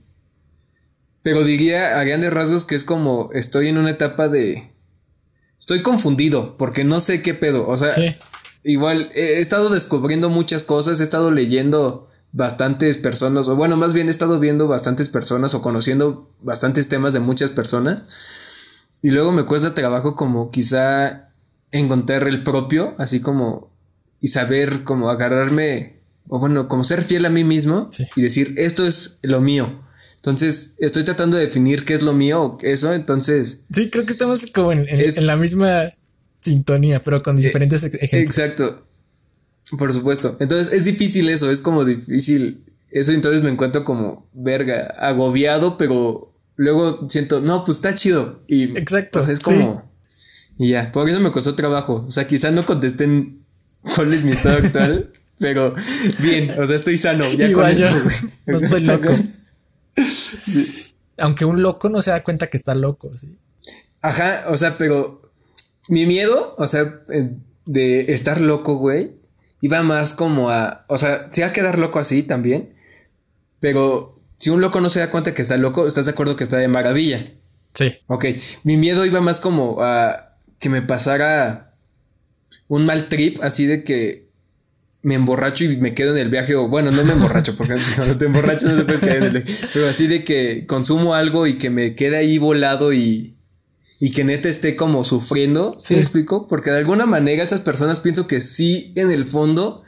[1.21, 4.72] Pero diría a grandes rasgos que es como estoy en una etapa de
[5.63, 7.65] estoy confundido porque no sé qué pedo.
[7.69, 7.93] O sea,
[8.65, 14.09] igual he estado descubriendo muchas cosas, he estado leyendo bastantes personas, o bueno, más bien
[14.09, 18.05] he estado viendo bastantes personas o conociendo bastantes temas de muchas personas.
[19.01, 21.29] Y luego me cuesta trabajo como quizá
[21.71, 23.71] encontrar el propio, así como
[24.19, 28.85] y saber como agarrarme, o bueno, como ser fiel a mí mismo y decir, esto
[28.85, 29.81] es lo mío.
[30.23, 33.65] Entonces, estoy tratando de definir qué es lo mío, eso, entonces...
[33.73, 35.91] Sí, creo que estamos como en, en, la misma
[36.39, 38.37] sintonía, pero con diferentes ejemplos.
[38.37, 38.85] Exacto.
[39.77, 40.37] Por supuesto.
[40.39, 42.63] Entonces, es difícil eso, es como difícil.
[42.89, 48.45] Eso entonces me encuentro como verga, agobiado, pero luego siento, no, pues está chido.
[48.47, 49.19] Y Exacto.
[49.29, 49.81] es como...
[50.57, 52.05] Y ya, por eso me costó trabajo.
[52.07, 53.43] O sea, quizá no contesten
[53.93, 55.75] cuál es mi estado actual, pero
[56.19, 57.25] bien, o sea, estoy sano.
[57.37, 57.87] Ya Igual yo,
[58.45, 59.09] no estoy loco.
[61.19, 63.37] Aunque un loco no se da cuenta que está loco, sí.
[64.01, 65.31] Ajá, o sea, pero
[65.87, 67.03] mi miedo, o sea,
[67.65, 69.13] de estar loco, güey,
[69.61, 72.73] iba más como a, o sea, se va a quedar loco así también,
[73.59, 76.43] pero si un loco no se da cuenta que está loco, ¿estás de acuerdo que
[76.43, 77.31] está de maravilla?
[77.73, 77.97] Sí.
[78.07, 78.25] Ok,
[78.63, 81.75] mi miedo iba más como a que me pasara
[82.67, 84.22] un mal trip, así de que
[85.03, 88.17] me emborracho y me quedo en el viaje, o bueno, no me emborracho, porque cuando
[88.17, 91.45] te emborrachas no te puedes caer en el viaje, pero así de que consumo algo
[91.45, 93.35] y que me quede ahí volado y,
[93.99, 96.47] y que neta esté como sufriendo, ¿sí, me explico?
[96.47, 99.83] Porque de alguna manera esas personas pienso que sí en el fondo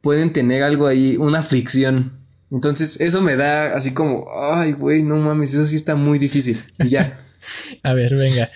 [0.00, 2.12] pueden tener algo ahí, una aflicción.
[2.52, 6.62] Entonces eso me da así como, ay, güey, no mames, eso sí está muy difícil.
[6.78, 7.18] Y ya.
[7.82, 8.48] A ver, venga.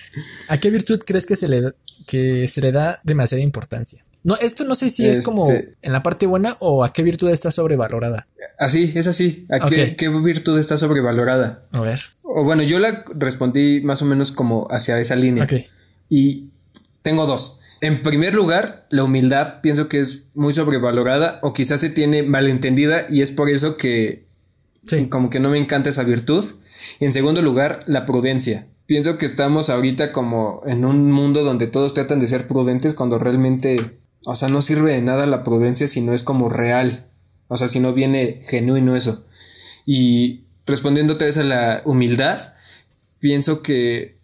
[0.48, 1.62] ¿A qué virtud crees que se le,
[2.06, 4.04] que se le da demasiada importancia?
[4.28, 7.02] No, esto no sé si es como este en la parte buena o a qué
[7.02, 8.28] virtud está sobrevalorada.
[8.58, 9.46] Así, es así.
[9.48, 11.56] ¿A qué, virtud está sobrevalorada?
[11.72, 11.98] A ver.
[12.22, 15.44] O bueno, yo la respondí más o menos como hacia esa línea.
[15.44, 15.54] Ok.
[16.10, 16.50] Y
[17.00, 17.60] tengo dos.
[17.80, 23.06] En primer lugar, la humildad pienso que es muy sobrevalorada o quizás se tiene malentendida
[23.08, 24.28] y es por eso que
[25.08, 26.44] como que no me encanta esa virtud.
[27.00, 28.66] Y en segundo lugar, la prudencia.
[28.84, 33.18] Pienso que estamos ahorita como en un mundo donde todos tratan de ser prudentes cuando
[33.18, 37.08] realmente o sea, no sirve de nada la prudencia si no es como real.
[37.48, 39.24] O sea, si no viene genuino eso.
[39.86, 42.52] Y respondiéndote a esa la humildad,
[43.20, 44.18] pienso que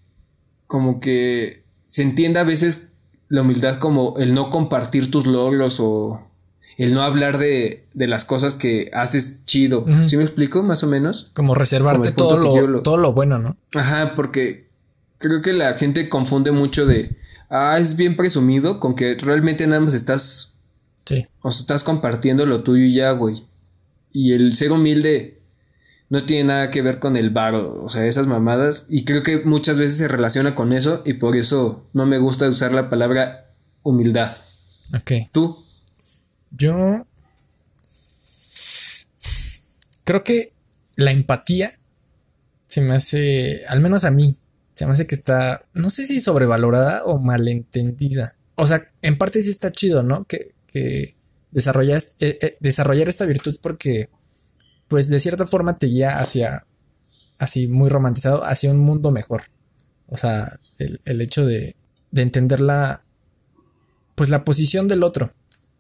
[0.67, 2.89] como que se entiende a veces
[3.29, 6.31] la humildad como el no compartir tus logros o
[6.77, 9.87] el no hablar de, de las cosas que haces chido.
[10.07, 11.31] ¿Sí me explico más o menos?
[11.35, 13.57] Como reservarte todo lo, todo lo bueno, ¿no?
[13.75, 14.69] Ajá, porque
[15.19, 17.17] creo que la gente confunde mucho de
[17.55, 20.59] ah, es bien presumido con que realmente nada más estás.
[21.07, 21.27] Sí.
[21.40, 23.45] O sea, estás compartiendo lo tuyo y ya, güey.
[24.12, 25.40] Y el ser humilde
[26.09, 28.87] no tiene nada que ver con el varo, o sea, esas mamadas.
[28.88, 32.49] Y creo que muchas veces se relaciona con eso y por eso no me gusta
[32.49, 34.33] usar la palabra humildad.
[34.95, 35.12] Ok.
[35.33, 35.64] ¿Tú?
[36.51, 37.07] Yo.
[40.05, 40.53] Creo que
[40.97, 41.73] la empatía
[42.67, 44.37] se me hace, al menos a mí,
[44.75, 48.37] se me hace que está, no sé si sobrevalorada o malentendida.
[48.57, 50.25] O sea, en parte sí está chido, ¿no?
[50.25, 51.15] Que, que
[51.53, 54.11] desarrollar, eh, eh, desarrollar esta virtud porque,
[54.89, 56.67] pues de cierta forma te guía hacia,
[57.39, 59.45] así muy romantizado, hacia un mundo mejor.
[60.09, 61.77] O sea, el, hecho de,
[62.11, 63.05] de entender la,
[64.17, 65.33] pues la posición del otro.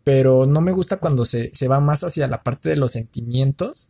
[0.04, 3.88] Pero no me gusta cuando se, se va más hacia la parte de los sentimientos.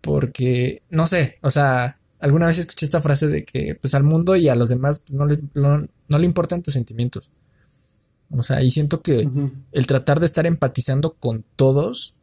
[0.00, 4.36] Porque, no sé, o sea, alguna vez escuché esta frase de que pues al mundo
[4.36, 7.30] y a los demás pues, no, le, no, le importan tus sentimientos.
[8.30, 9.28] O sea, y siento que
[9.72, 12.14] el tratar de estar empatizando con todos,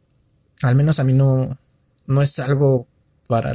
[0.62, 1.58] al menos a mí no,
[2.06, 2.86] no es algo
[3.28, 3.54] para...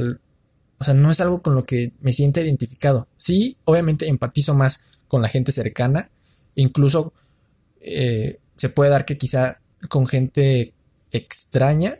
[0.78, 3.06] o sea, no es algo con lo que me siente identificado.
[3.16, 6.10] Sí, obviamente empatizo más con la gente cercana.
[6.54, 7.12] Incluso
[7.80, 10.72] eh, se puede dar que quizá con gente
[11.12, 11.96] extraña,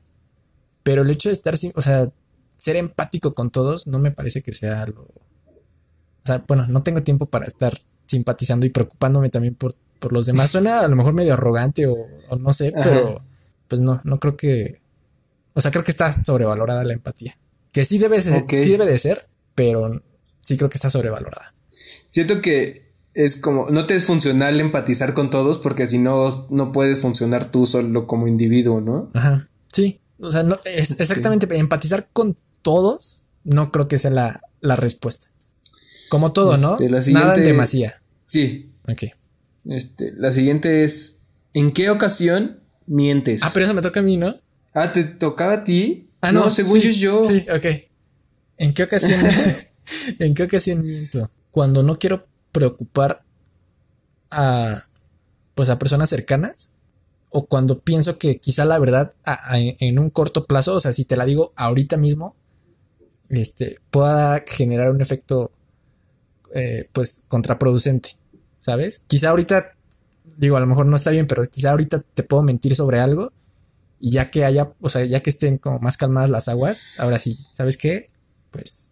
[0.83, 2.11] pero el hecho de estar, o sea,
[2.59, 5.05] ser empático con todos no me parece que sea algo...
[5.05, 7.73] O sea, bueno, no tengo tiempo para estar
[8.05, 10.51] simpatizando y preocupándome también por, por los demás.
[10.51, 11.97] Suena a lo mejor medio arrogante o,
[12.38, 13.23] no sé, pero
[13.68, 14.83] pues no, no creo que...
[15.55, 17.38] O sea, creo que está sobrevalorada la empatía.
[17.73, 20.03] Que sí debe, ser, sí debe de ser, pero
[20.40, 21.55] sí creo que está sobrevalorada.
[22.09, 26.73] Siento que es como, no te es funcional empatizar con todos porque si no, no
[26.73, 29.11] puedes funcionar tú solo como individuo, ¿no?
[29.14, 30.01] Ajá, sí.
[30.21, 32.37] O sea, no, es exactamente empatizar con
[32.68, 35.28] todos, no creo que sea la, respuesta.
[36.11, 36.76] Como todo, ¿no?
[36.78, 38.02] Este, Nada en demasía.
[38.26, 38.70] Sí.
[38.87, 39.04] Ok.
[39.64, 41.20] Este, la siguiente es:
[41.54, 43.42] ¿En qué ocasión mientes?
[43.42, 44.37] Ah, pero eso me toca a mí, ¿no?
[44.74, 46.11] Ah, ¿te tocaba a ti?
[46.20, 47.64] Ah, no, según yo, Sí, ok.
[48.59, 49.18] ¿En qué ocasión?
[50.18, 51.31] ¿En qué ocasión miento?
[51.50, 53.24] Cuando no quiero preocupar
[54.31, 54.85] a,
[55.54, 56.72] pues a personas cercanas
[57.31, 59.14] o cuando pienso que quizá la verdad
[59.50, 62.37] en un corto plazo, o sea, si te la digo ahorita mismo,
[63.29, 65.51] este, pueda generar un efecto,
[66.55, 68.17] eh, pues, contraproducente,
[68.59, 69.03] ¿sabes?
[69.07, 69.75] Quizá ahorita,
[70.37, 73.33] digo, a lo mejor no está bien, pero quizá ahorita te puedo mentir sobre algo
[74.01, 77.19] y ya que haya, o sea, ya que estén como más calmadas las aguas, ahora
[77.19, 78.11] sí, ¿sabes qué?
[78.51, 78.91] Pues,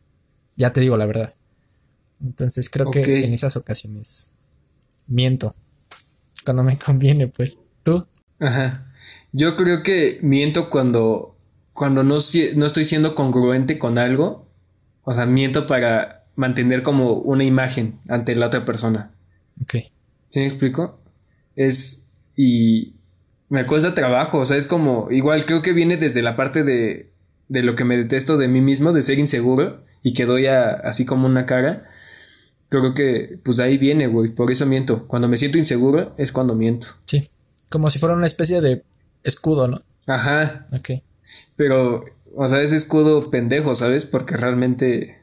[0.56, 1.32] ya te digo la verdad.
[2.22, 4.32] Entonces creo que en esas ocasiones
[5.06, 5.54] miento.
[6.44, 7.58] Cuando me conviene, pues.
[7.82, 8.06] ¿Tú?
[8.38, 8.92] Ajá.
[9.32, 11.35] Yo creo que miento cuando,
[11.76, 12.16] cuando no,
[12.56, 14.48] no estoy siendo congruente con algo.
[15.02, 19.12] O sea, miento para mantener como una imagen ante la otra persona.
[19.62, 19.76] Ok.
[20.28, 20.98] ¿Sí me explico?
[21.54, 22.02] Es.
[22.34, 22.94] Y
[23.50, 24.38] me cuesta trabajo.
[24.38, 25.08] O sea, es como.
[25.10, 27.12] Igual creo que viene desde la parte de.
[27.48, 29.84] de lo que me detesto de mí mismo, de ser inseguro.
[30.02, 31.84] Y que doy así como una cara.
[32.68, 34.34] Creo que, pues ahí viene, güey.
[34.34, 35.06] Por eso miento.
[35.06, 36.88] Cuando me siento inseguro es cuando miento.
[37.04, 37.28] Sí.
[37.68, 38.82] Como si fuera una especie de
[39.24, 39.82] escudo, ¿no?
[40.06, 40.66] Ajá.
[40.72, 41.02] Ok.
[41.56, 44.06] Pero, o sea, ese escudo pendejo, ¿sabes?
[44.06, 45.20] Porque realmente.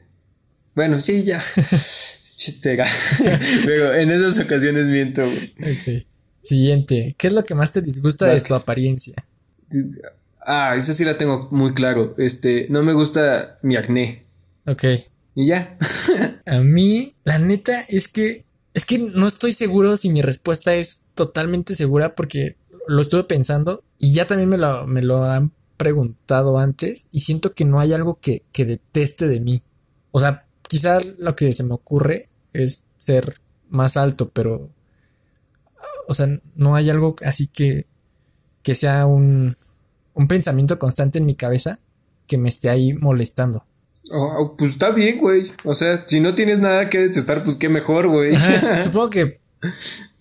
[0.74, 1.42] Bueno, sí, ya.
[2.36, 2.86] Chistera.
[3.64, 6.06] Pero en esas ocasiones miento, güey.
[6.42, 7.14] Siguiente.
[7.16, 9.14] ¿Qué es lo que más te disgusta de tu apariencia?
[10.40, 12.14] Ah, esa sí la tengo muy claro.
[12.18, 14.26] Este, no me gusta mi acné.
[14.66, 14.84] Ok.
[15.34, 15.78] Y ya.
[16.46, 21.06] A mí, la neta es que es que no estoy seguro si mi respuesta es
[21.14, 22.56] totalmente segura porque
[22.88, 27.54] lo estuve pensando y ya también me lo, me lo han preguntado antes y siento
[27.54, 29.62] que no hay algo que, que deteste de mí.
[30.10, 33.34] O sea, quizá lo que se me ocurre es ser
[33.68, 34.70] más alto, pero...
[36.06, 37.86] O sea, no hay algo así que,
[38.62, 39.56] que sea un,
[40.14, 41.78] un pensamiento constante en mi cabeza
[42.26, 43.64] que me esté ahí molestando.
[44.12, 45.50] Oh, pues está bien, güey.
[45.64, 48.36] O sea, si no tienes nada que detestar, pues qué mejor, güey.
[48.82, 49.40] Supongo que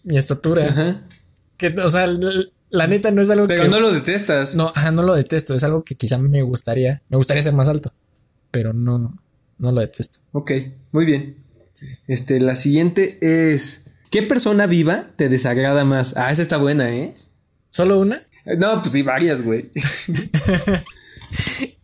[0.03, 1.01] mi estatura.
[1.57, 2.07] Que, o sea,
[2.73, 3.53] la neta no es algo que.
[3.55, 4.55] Pero no lo detestas.
[4.55, 5.53] No, ajá, no lo detesto.
[5.53, 7.03] Es algo que quizá me gustaría.
[7.07, 7.93] Me gustaría ser más alto.
[8.49, 9.15] Pero no,
[9.59, 10.19] no lo detesto.
[10.31, 10.51] Ok,
[10.91, 11.37] muy bien.
[12.07, 13.85] Este, la siguiente es.
[14.09, 16.15] ¿Qué persona viva te desagrada más?
[16.17, 17.15] Ah, esa está buena, ¿eh?
[17.69, 18.27] ¿Solo una?
[18.57, 19.69] No, pues sí, varias, güey.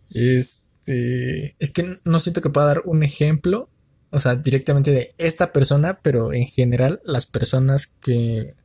[0.10, 0.60] es.
[0.89, 3.69] Este, es que no siento que pueda dar un ejemplo,
[4.10, 8.56] o sea, directamente de esta persona, pero en general las personas que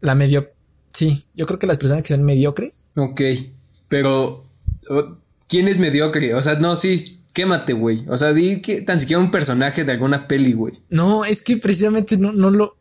[0.00, 0.52] la medio
[0.92, 2.86] sí, yo creo que las personas que son mediocres.
[2.96, 3.20] Ok,
[3.88, 4.44] pero
[5.48, 6.34] ¿quién es mediocre?
[6.34, 8.04] O sea, no, sí, quémate, güey.
[8.08, 10.74] O sea, di que tan siquiera un personaje de alguna peli, güey.
[10.90, 12.76] No, es que precisamente no, no lo.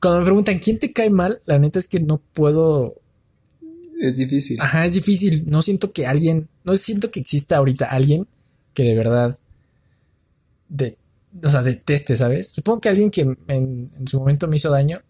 [0.00, 3.00] Cuando me preguntan quién te cae mal, la neta es que no puedo
[4.00, 4.60] es difícil.
[4.60, 5.44] Ajá, es difícil.
[5.46, 8.26] No siento que alguien, no siento que exista ahorita alguien
[8.74, 9.38] que de verdad,
[10.68, 10.98] de,
[11.42, 12.50] o sea, deteste, ¿sabes?
[12.50, 15.00] Supongo que alguien que en, su momento me hizo daño.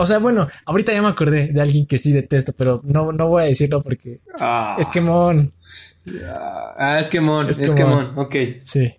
[0.00, 3.26] O sea, bueno, ahorita ya me acordé de alguien que sí detesto, pero no, no
[3.26, 4.76] voy a decirlo porque ah.
[4.78, 5.52] es quemón.
[6.78, 8.12] Ah, es quemón, es, es quemón.
[8.14, 8.34] ok.
[8.62, 8.94] Sí.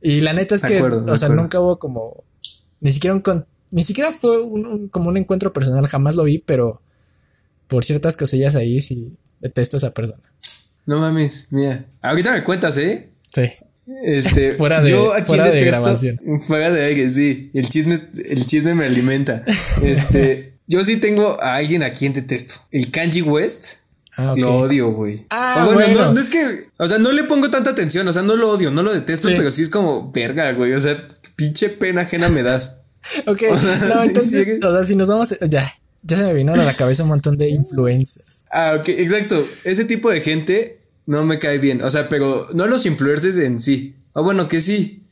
[0.00, 2.24] Y la neta es que, o sea, nunca hubo como,
[2.80, 4.36] ni siquiera un, ni siquiera fue
[4.90, 6.82] como un encuentro personal, jamás lo vi, pero
[7.68, 10.22] por ciertas cosillas ahí sí detesto a esa persona.
[10.86, 11.84] No mames, mira.
[12.00, 13.10] Ahorita me cuentas, ¿eh?
[13.32, 13.48] Sí.
[14.04, 16.18] Este, fuera de, yo aquí fuera de grabación.
[16.46, 17.50] Fuera de aire, sí.
[17.54, 19.44] El chisme, el chisme me alimenta.
[19.82, 22.54] Este, yo sí tengo a alguien a quien detesto.
[22.70, 23.76] El Kanji West.
[24.16, 25.26] Ah, Lo odio, güey.
[25.30, 28.36] Ah, bueno, No, es que, o sea, no le pongo tanta atención, o sea, no
[28.36, 30.74] lo odio, no lo detesto, pero sí es como verga, güey.
[30.74, 32.76] O sea, pinche pena ajena me das.
[33.26, 33.42] ok,
[33.88, 37.02] no, entonces, o sea, si nos vamos, ya, ya se me vino a la cabeza
[37.04, 38.44] un montón de influencers.
[38.50, 39.44] Ah, ok, exacto.
[39.64, 41.82] Ese tipo de gente no me cae bien.
[41.82, 43.96] O sea, pero no los influencers en sí.
[44.12, 45.04] O bueno, que sí.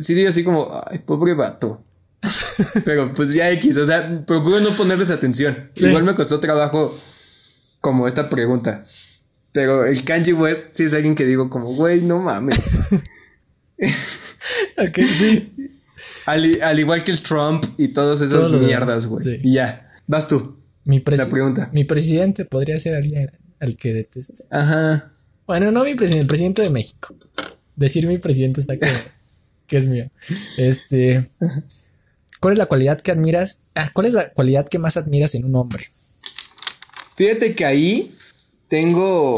[0.00, 1.84] Sí digo así como, ay, pobre vato.
[2.84, 5.70] pero pues ya X, o sea, procuro no ponerles atención.
[5.76, 6.98] Igual me costó trabajo
[7.80, 8.84] como esta pregunta.
[9.52, 12.58] Pero el Kanji West sí es alguien que digo como, güey, no mames.
[14.78, 15.52] ok, sí.
[16.26, 19.40] Al, igual que el Trump y todas esas mierdas, güey.
[19.42, 19.90] Y ya.
[20.06, 20.56] Vas tú.
[20.84, 21.70] Mi la pregunta.
[21.72, 23.28] Mi presidente podría ser alguien
[23.60, 24.44] al que deteste.
[24.50, 25.12] Ajá.
[25.46, 27.14] Bueno, no mi presidente, el presidente de México.
[27.76, 28.86] Decir mi presidente está que,
[29.66, 30.10] que es mío.
[30.56, 31.28] Este.
[32.40, 33.64] ¿Cuál es la cualidad que admiras?
[33.74, 35.88] Ah, ¿cuál es la cualidad que más admiras en un hombre?
[37.16, 38.14] Fíjate que ahí
[38.68, 39.36] tengo.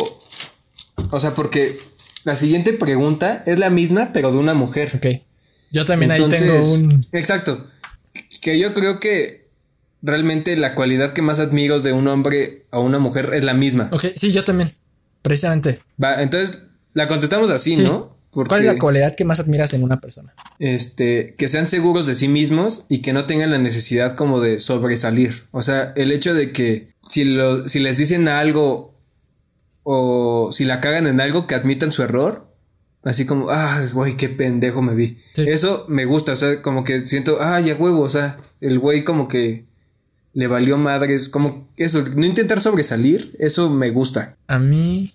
[1.10, 1.80] O sea, porque
[2.24, 4.92] la siguiente pregunta es la misma, pero de una mujer.
[4.94, 5.20] Ok.
[5.72, 7.04] Yo también ahí tengo un.
[7.12, 7.66] Exacto.
[8.40, 9.41] Que yo creo que
[10.02, 13.88] realmente la cualidad que más admiro de un hombre a una mujer es la misma.
[13.92, 14.72] Ok, sí, yo también.
[15.22, 15.78] Precisamente.
[16.02, 16.58] Va, entonces
[16.94, 18.12] la contestamos así, ¿no?
[18.30, 20.34] ¿Cuál es la cualidad que más admiras en una persona?
[20.58, 24.58] Este, que sean seguros de sí mismos y que no tengan la necesidad como de
[24.58, 25.44] sobresalir.
[25.50, 28.98] O sea, el hecho de que si, lo, si les dicen algo
[29.82, 32.50] o si la cagan en algo, que admitan su error.
[33.04, 35.18] Así como, ah, güey, qué pendejo me vi.
[35.36, 39.04] Eso me gusta, o sea, como que siento, ah, ya huevo, o sea, el güey
[39.04, 39.66] como que
[40.34, 44.36] le valió madres, como eso, no intentar sobresalir, eso me gusta.
[44.46, 45.12] A mí,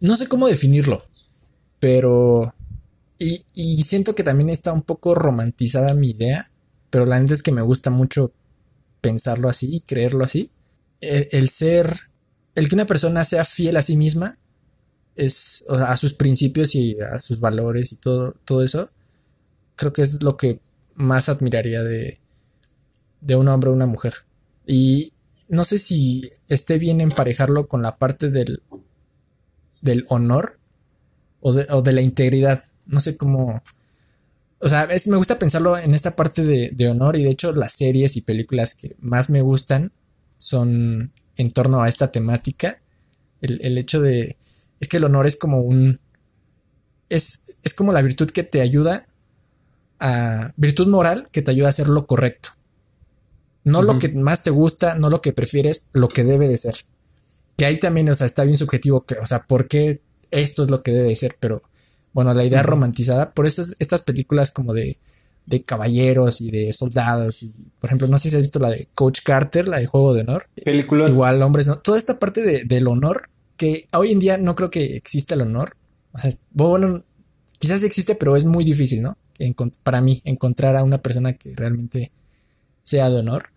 [0.00, 1.04] no sé cómo definirlo,
[1.80, 2.54] pero...
[3.18, 6.50] Y, y siento que también está un poco romantizada mi idea,
[6.90, 8.32] pero la neta es que me gusta mucho
[9.00, 10.50] pensarlo así y creerlo así.
[11.00, 11.92] El, ser,
[12.54, 14.38] el que una persona sea fiel a sí misma,
[15.16, 18.90] es a sus principios y a sus valores y todo, todo eso,
[19.76, 20.60] creo que es lo que
[20.94, 22.18] más admiraría de,
[23.20, 24.14] de un hombre o una mujer.
[24.66, 25.12] Y
[25.48, 28.62] no sé si esté bien emparejarlo con la parte del,
[29.82, 30.58] del honor
[31.40, 32.64] o de, la integridad.
[32.86, 33.62] No sé cómo.
[34.60, 37.74] O sea, es, me gusta pensarlo en esta parte de, honor y de hecho las
[37.74, 39.92] series y películas que más me gustan
[40.38, 42.80] son en torno a esta temática.
[43.40, 44.36] El, hecho de...
[44.78, 45.98] Es que el honor es como un...
[47.08, 49.04] Es, es como la virtud que te ayuda
[49.98, 50.52] a...
[50.56, 52.50] Virtud moral que te ayuda a hacer lo correcto.
[53.64, 56.74] No lo que más te gusta, no lo que prefieres, lo que debe de ser.
[57.56, 60.70] Que ahí también, o sea, está bien subjetivo que, o sea, ¿por qué esto es
[60.70, 61.36] lo que debe de ser?
[61.38, 61.62] Pero
[62.12, 64.98] bueno, la idea romantizada por estas, estas películas como de,
[65.46, 67.42] de caballeros y de soldados.
[67.42, 70.14] Y, por ejemplo, no sé si has visto la de Coach Carter, la de Juego
[70.14, 70.48] de Honor.
[70.64, 71.08] Película.
[71.08, 71.78] Igual, hombres, ¿no?
[71.78, 75.42] Toda esta parte de, del honor, que hoy en día no creo que exista el
[75.42, 75.76] honor.
[76.12, 77.02] O sea, bueno,
[77.58, 79.16] quizás existe, pero es muy difícil, ¿no?
[79.82, 82.12] para mí, encontrar a una persona que realmente
[82.84, 83.50] sea de honor.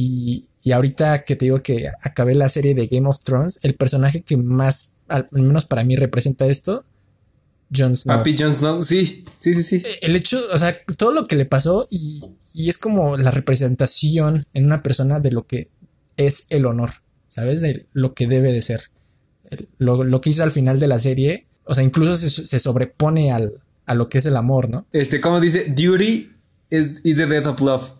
[0.00, 3.74] Y, y, ahorita que te digo que acabé la serie de Game of Thrones, el
[3.74, 6.84] personaje que más, al menos para mí, representa esto,
[7.76, 8.18] Jon Snow.
[8.18, 9.82] Papi Jon Snow, sí, sí, sí, sí.
[10.00, 12.22] El hecho, o sea, todo lo que le pasó y,
[12.54, 15.68] y es como la representación en una persona de lo que
[16.16, 16.90] es el honor,
[17.26, 17.60] ¿sabes?
[17.60, 18.82] De lo que debe de ser.
[19.78, 23.32] lo, lo, que hizo al final de la serie, o sea, incluso se, se sobrepone
[23.32, 24.86] al, a lo que es el amor, ¿no?
[24.92, 26.30] Este, como dice, duty
[26.70, 27.97] is, is the death of love.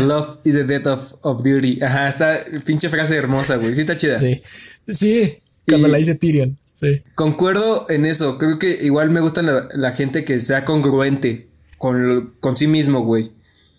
[0.00, 1.82] Love is the death of, of duty.
[1.82, 3.74] Ajá, está pinche frase hermosa, güey.
[3.74, 4.18] Sí, está chida.
[4.18, 4.42] Sí,
[4.86, 6.58] sí, cuando la dice Tyrion.
[6.74, 7.02] Sí.
[7.14, 8.38] Concuerdo en eso.
[8.38, 13.32] Creo que igual me gusta la, gente que sea congruente con, con sí mismo, güey.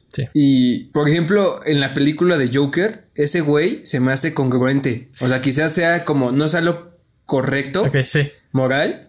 [0.09, 0.27] Sí.
[0.33, 5.09] Y, por ejemplo, en la película de Joker, ese güey se me hace congruente.
[5.21, 8.31] O sea, quizás sea como, no sea lo correcto, sí.
[8.51, 9.08] moral,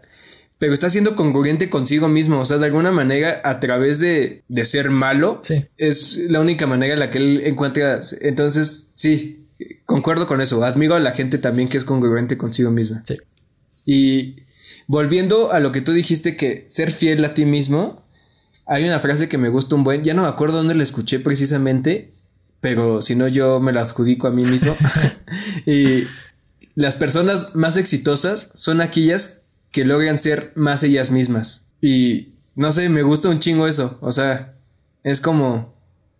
[0.60, 2.38] pero está siendo congruente consigo mismo.
[2.38, 5.40] O sea, de alguna manera, a través de, de ser malo,
[5.78, 8.02] es la única manera en la que él encuentra.
[8.20, 9.46] Entonces, sí,
[9.86, 10.62] concuerdo con eso.
[10.62, 13.02] Admiro a la gente también que es congruente consigo misma.
[13.06, 13.16] Sí.
[13.86, 14.36] Y
[14.86, 18.04] volviendo a lo que tú dijiste, que ser fiel a ti mismo,
[18.66, 20.02] hay una frase que me gusta un buen.
[20.02, 22.12] Ya no me acuerdo dónde la escuché precisamente,
[22.60, 24.76] pero si no, yo me la adjudico a mí mismo.
[25.66, 26.04] y
[26.74, 29.39] las personas más exitosas son aquellas
[29.70, 31.66] que logran ser más ellas mismas.
[31.80, 33.98] Y no sé, me gusta un chingo eso.
[34.00, 34.56] O sea,
[35.02, 35.74] es como.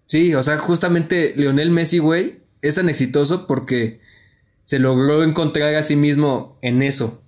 [0.04, 4.00] Sí, o sea, justamente Leonel Messi, güey, es tan exitoso porque
[4.64, 7.22] se logró encontrar a sí mismo en eso.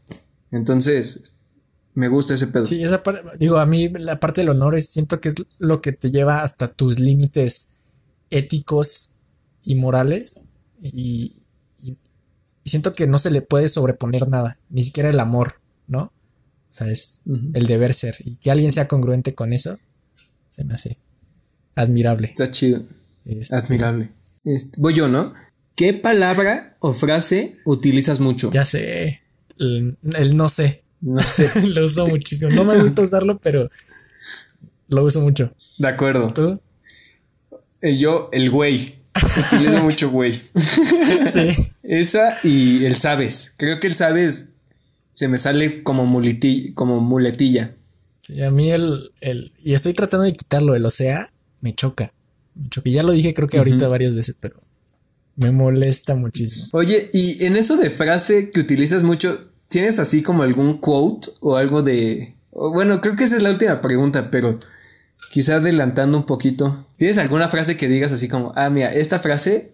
[0.50, 1.38] Entonces,
[1.94, 2.66] me gusta ese pedo.
[2.66, 5.80] Sí, esa parte, digo, a mí la parte del honor es, siento que es lo
[5.80, 7.74] que te lleva hasta tus límites
[8.30, 9.14] éticos
[9.64, 10.44] y morales.
[10.80, 11.32] y
[12.64, 15.61] siento que no se le puede sobreponer nada, ni siquiera el amor.
[16.72, 18.16] O sea, es el deber ser.
[18.20, 19.78] Y que alguien sea congruente con eso,
[20.48, 20.96] se me hace
[21.74, 22.28] admirable.
[22.28, 22.80] Está chido.
[23.26, 24.08] Este, admirable.
[24.46, 25.34] Este, voy yo, ¿no?
[25.74, 28.50] ¿Qué palabra o frase utilizas mucho?
[28.52, 29.20] Ya sé.
[29.58, 29.98] El,
[30.34, 30.82] no sé.
[31.02, 31.50] No sé.
[31.68, 32.50] lo uso muchísimo.
[32.52, 33.68] No me gusta usarlo, pero
[34.88, 35.54] lo uso mucho.
[35.76, 36.32] De acuerdo.
[36.32, 36.58] ¿Tú?
[37.82, 38.96] Eh, yo, el güey.
[39.52, 40.40] Utilizo mucho güey.
[41.26, 41.70] sí.
[41.82, 43.52] Esa y el sabes.
[43.58, 44.51] Creo que el sabes
[45.12, 47.76] se me sale como, muletilla, como muletilla.
[48.18, 52.12] Sí, a mí el, el, y estoy tratando de quitarlo, el o sea, me choca.
[52.54, 52.88] Me choca.
[52.88, 54.56] Ya lo dije creo que ahorita varias veces, pero
[55.36, 56.66] me molesta muchísimo.
[56.72, 61.56] Oye, y en eso de frase que utilizas mucho, ¿tienes así como algún quote o
[61.56, 62.34] algo de...
[62.50, 64.60] Bueno, creo que esa es la última pregunta, pero
[65.30, 66.86] quizá adelantando un poquito.
[66.98, 69.72] ¿Tienes alguna frase que digas así como, ah, mira, esta frase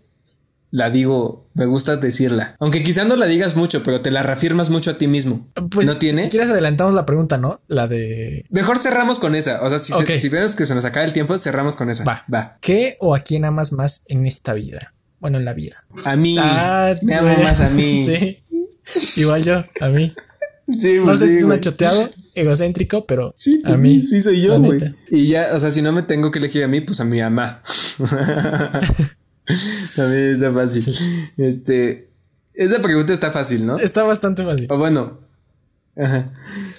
[0.70, 2.56] la digo, me gusta decirla.
[2.58, 5.48] Aunque quizá no la digas mucho, pero te la reafirmas mucho a ti mismo.
[5.70, 6.22] Pues, ¿No tiene?
[6.24, 7.60] Si quieres adelantamos la pregunta, ¿no?
[7.68, 8.44] La de...
[8.50, 9.62] Mejor cerramos con esa.
[9.62, 12.04] O sea, si, vemos que se nos acaba el tiempo, cerramos con esa.
[12.04, 12.58] Va, va.
[12.60, 14.94] ¿Qué o a quién amas más en esta vida?
[15.20, 15.84] Bueno, en la vida.
[16.04, 16.36] A mí.
[16.38, 18.00] Ah, me amo más a mí.
[18.82, 19.20] sí.
[19.20, 20.12] Igual yo, a mí.
[20.78, 22.10] Sí, no sé si es un choteado.
[22.34, 24.02] egocéntrico, pero Sí, a mí.
[24.02, 24.80] sí soy yo, güey.
[25.10, 27.20] Y ya, o sea, si no me tengo que elegir a mí, pues a mi
[27.20, 27.62] mamá.
[29.96, 30.94] También está fácil.
[31.36, 32.08] Este,
[32.54, 33.78] esa pregunta está fácil, ¿no?
[33.78, 34.66] Está bastante fácil.
[34.70, 35.18] O bueno.
[35.96, 36.32] Ajá.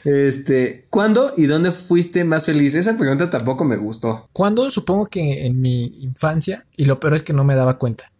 [0.05, 2.73] Este, ¿cuándo y dónde fuiste más feliz?
[2.73, 4.29] Esa pregunta tampoco me gustó.
[4.31, 8.11] Cuando supongo que en mi infancia, y lo peor es que no me daba cuenta.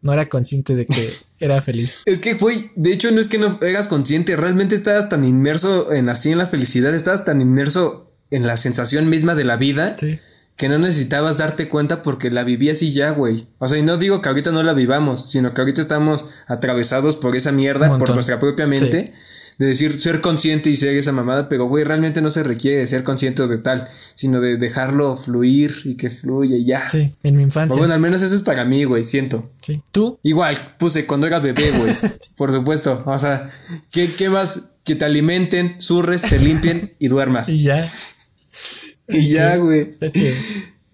[0.00, 2.02] No era consciente de que era feliz.
[2.06, 5.92] Es que, güey, de hecho no es que no eras consciente, realmente estabas tan inmerso
[5.92, 9.96] en así en la felicidad, estabas tan inmerso en la sensación misma de la vida
[9.96, 10.18] Sí.
[10.62, 13.48] Que no necesitabas darte cuenta porque la vivías y ya, güey.
[13.58, 17.16] O sea, y no digo que ahorita no la vivamos, sino que ahorita estamos atravesados
[17.16, 19.12] por esa mierda, por nuestra propia mente.
[19.58, 22.86] De decir, ser consciente y ser esa mamada, pero güey, realmente no se requiere de
[22.86, 26.88] ser consciente de tal, sino de dejarlo fluir y que fluya y ya.
[26.88, 27.76] Sí, en mi O infancia.
[27.76, 29.50] bueno, al menos eso es para mí, güey, siento.
[29.60, 29.82] Sí.
[29.90, 30.20] ¿Tú?
[30.22, 31.92] Igual, puse cuando era bebé, güey.
[32.36, 33.02] por supuesto.
[33.04, 33.50] O sea,
[33.90, 34.60] ¿qué, qué más?
[34.84, 37.48] Que te alimenten, surres, te limpien y duermas.
[37.52, 37.90] Y ya.
[39.12, 39.80] Y ya, güey.
[39.80, 40.34] Está chido.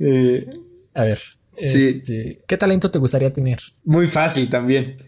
[0.00, 0.46] Eh,
[0.94, 1.18] A ver.
[1.56, 1.84] Sí.
[2.02, 3.58] este, ¿Qué talento te gustaría tener?
[3.84, 4.98] muy fácil también.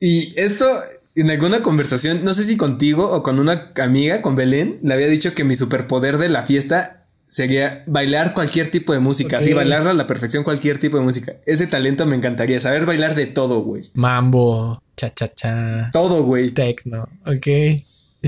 [0.00, 0.66] Y esto,
[1.14, 5.08] en alguna conversación, no sé si contigo o con una amiga, con Belén, le había
[5.08, 9.38] dicho que mi superpoder de la fiesta sería bailar cualquier tipo de música.
[9.38, 11.34] Así, bailar a la perfección cualquier tipo de música.
[11.44, 12.58] Ese talento me encantaría.
[12.60, 13.82] Saber bailar de todo, güey.
[13.94, 16.52] Mambo, cha cha cha, Todo, güey.
[16.52, 17.08] tecno.
[17.26, 17.46] Ok.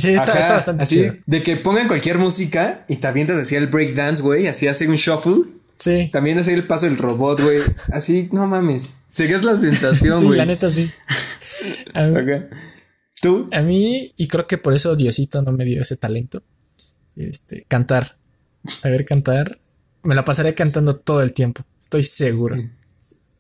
[0.01, 1.15] Sí, está, Ajá, está bastante así, chido.
[1.27, 4.47] De que pongan cualquier música y te avientas así el breakdance, güey.
[4.47, 5.45] Así hacer un shuffle.
[5.79, 6.09] Sí.
[6.13, 7.61] También hacer el paso del robot, güey.
[7.93, 8.91] Así, no mames.
[9.11, 10.39] Serías la sensación, Sí, güey.
[10.39, 10.91] la neta sí.
[11.95, 12.49] A, Ajá.
[13.21, 13.49] ¿Tú?
[13.53, 16.43] a mí, y creo que por eso Diosito no me dio ese talento.
[17.17, 18.17] Este, cantar.
[18.67, 19.59] Saber cantar.
[20.05, 21.65] Me la pasaré cantando todo el tiempo.
[21.81, 22.57] Estoy seguro.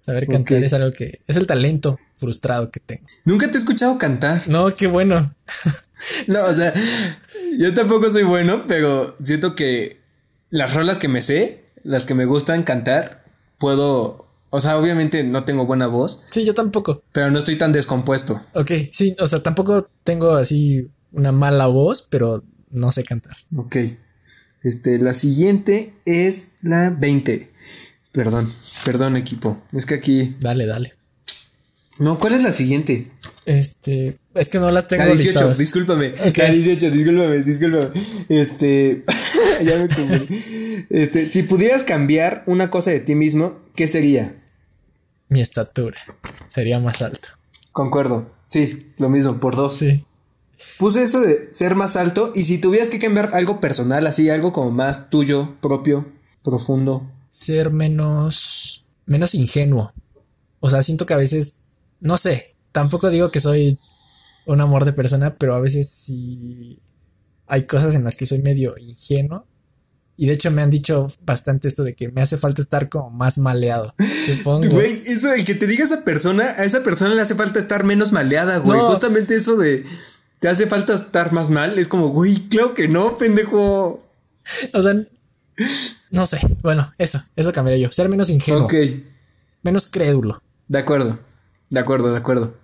[0.01, 3.05] Saber cantar es algo que es el talento frustrado que tengo.
[3.25, 4.49] Nunca te he escuchado cantar.
[4.49, 5.33] No, qué bueno.
[6.27, 6.73] No, o sea,
[7.59, 10.01] yo tampoco soy bueno, pero siento que
[10.51, 13.25] las rolas que me sé, las que me gustan cantar,
[13.59, 14.27] puedo.
[14.51, 17.03] O sea, obviamente no tengo buena voz, Sí, yo tampoco.
[17.13, 18.41] pero no estoy tan descompuesto.
[18.55, 23.37] Ok, sí, o sea, tampoco tengo así una mala voz, pero no sé cantar.
[23.57, 23.77] Ok.
[24.63, 27.49] Este, la siguiente es la 20.
[28.13, 28.51] Perdón,
[28.85, 29.61] perdón, equipo.
[29.73, 30.35] Es que aquí.
[30.41, 30.95] Dale, dale.
[31.99, 33.11] No, ¿cuál es la siguiente?
[33.45, 35.59] Este, es que no las tengo La 18, listadas.
[35.59, 36.13] discúlpame.
[36.29, 36.37] Ok.
[36.39, 37.91] La 18, discúlpame, discúlpame.
[38.29, 39.05] Este.
[39.65, 40.85] ya me confundí.
[40.91, 44.41] Este, si pudieras cambiar una cosa de ti mismo, ¿qué sería?
[45.29, 45.99] Mi estatura
[46.47, 47.29] sería más alto.
[47.73, 48.31] Concuerdo.
[48.47, 49.77] Sí, lo mismo, por dos.
[49.77, 50.05] Sí.
[50.79, 54.53] Puse eso de ser más alto y si tuvieras que cambiar algo personal, así, algo
[54.53, 56.11] como más tuyo, propio,
[56.43, 57.11] profundo.
[57.31, 59.93] Ser menos, menos ingenuo.
[60.61, 61.65] O sea, siento que a veces,
[62.01, 63.79] no sé, tampoco digo que soy
[64.47, 66.81] un amor de persona, pero a veces sí
[67.47, 69.47] hay cosas en las que soy medio ingenuo.
[70.21, 73.09] Y de hecho me han dicho bastante esto de que me hace falta estar como
[73.11, 73.95] más maleado.
[74.27, 74.69] Supongo.
[74.69, 77.85] Güey, eso, el que te diga esa persona, a esa persona le hace falta estar
[77.85, 78.81] menos maleada, güey.
[78.81, 78.89] No.
[78.89, 79.85] Justamente eso de
[80.41, 83.99] te hace falta estar más mal, es como, güey, claro que no, pendejo.
[84.73, 84.95] O sea,
[86.11, 86.41] no sé.
[86.63, 87.93] Bueno, eso, eso cambiaría yo.
[87.93, 88.75] Ser menos ingenuo, Ok,
[89.63, 90.43] menos crédulo.
[90.69, 91.19] de acuerdo,
[91.71, 92.55] de acuerdo, de acuerdo.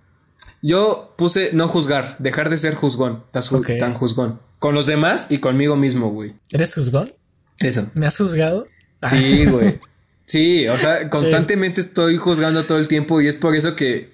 [0.63, 3.43] Yo puse no juzgar, dejar de ser juzgón, tan,
[3.79, 4.41] tan juzgón.
[4.59, 6.35] Con los demás y conmigo mismo, güey.
[6.51, 7.13] ¿Eres juzgón?
[7.59, 7.91] Eso.
[7.95, 8.67] ¿Me has juzgado?
[9.03, 9.79] Sí, güey.
[10.25, 14.09] Sí, o sea, constantemente estoy juzgando todo el tiempo y es por eso que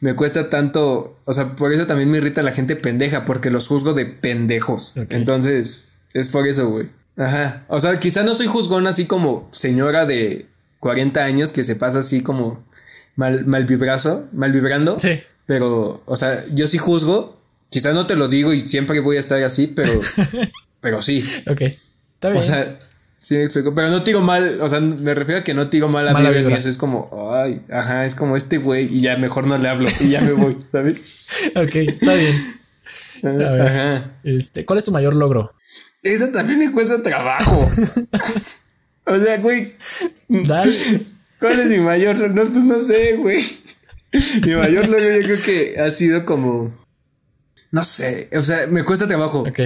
[0.00, 3.68] me cuesta tanto, o sea, por eso también me irrita la gente pendeja, porque los
[3.68, 4.94] juzgo de pendejos.
[5.10, 6.86] Entonces, es por eso, güey.
[7.16, 7.66] Ajá.
[7.68, 10.46] O sea, quizá no soy juzgón así como señora de
[10.78, 12.64] 40 años que se pasa así como
[13.20, 14.98] mal, mal vibrazo, mal vibrando.
[14.98, 15.20] Sí.
[15.44, 17.38] Pero, o sea, yo sí juzgo.
[17.68, 19.92] Quizá no te lo digo y siempre voy a estar así, pero,
[20.80, 21.22] pero sí.
[21.46, 21.60] Ok.
[21.60, 22.42] Está bien.
[22.42, 22.80] O sea,
[23.20, 23.74] sí me explico.
[23.74, 26.30] Pero no tiro mal, o sea, me refiero a que no tiro mal a Mala
[26.30, 26.68] vibra eso.
[26.68, 30.08] Es como, ay, ajá, es como este güey y ya mejor no le hablo y
[30.08, 31.02] ya me voy, ¿sabes?
[31.54, 32.54] ok, está bien.
[33.22, 33.62] A ver.
[33.62, 34.18] Ajá.
[34.24, 35.54] Este, ¿cuál es tu mayor logro?
[36.02, 37.58] Eso también me cuesta trabajo.
[39.04, 39.74] o sea, güey,
[40.28, 40.72] Dale.
[41.40, 42.44] ¿Cuál es mi mayor logro?
[42.44, 43.42] No, pues no sé, güey.
[44.44, 46.74] Mi mayor logro yo creo que ha sido como,
[47.70, 49.40] no sé, o sea, me cuesta trabajo.
[49.40, 49.60] Ok.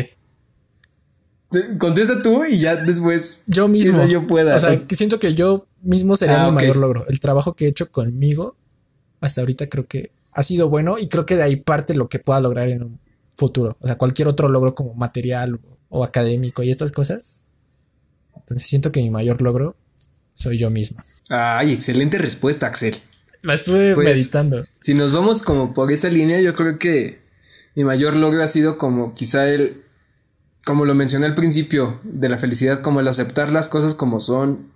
[1.78, 3.42] Contesta tú y ya después.
[3.46, 4.04] Yo mismo.
[4.06, 4.56] yo pueda.
[4.56, 7.06] O sea, que siento que yo mismo sería Ah, mi mayor logro.
[7.08, 8.56] El trabajo que he hecho conmigo
[9.20, 12.18] hasta ahorita creo que ha sido bueno y creo que de ahí parte lo que
[12.18, 13.00] pueda lograr en un
[13.36, 13.76] futuro.
[13.80, 17.44] O sea, cualquier otro logro como material o, o académico y estas cosas.
[18.36, 19.76] Entonces siento que mi mayor logro
[20.34, 21.00] soy yo mismo.
[21.28, 22.94] Ay, excelente respuesta, Axel.
[23.42, 24.62] La estuve Pues, meditando.
[24.80, 27.22] Si nos vamos como por esta línea, yo creo que
[27.74, 29.84] mi mayor logro ha sido como quizá el
[30.64, 34.72] como lo mencioné al principio, de la felicidad, como el aceptar las cosas como son,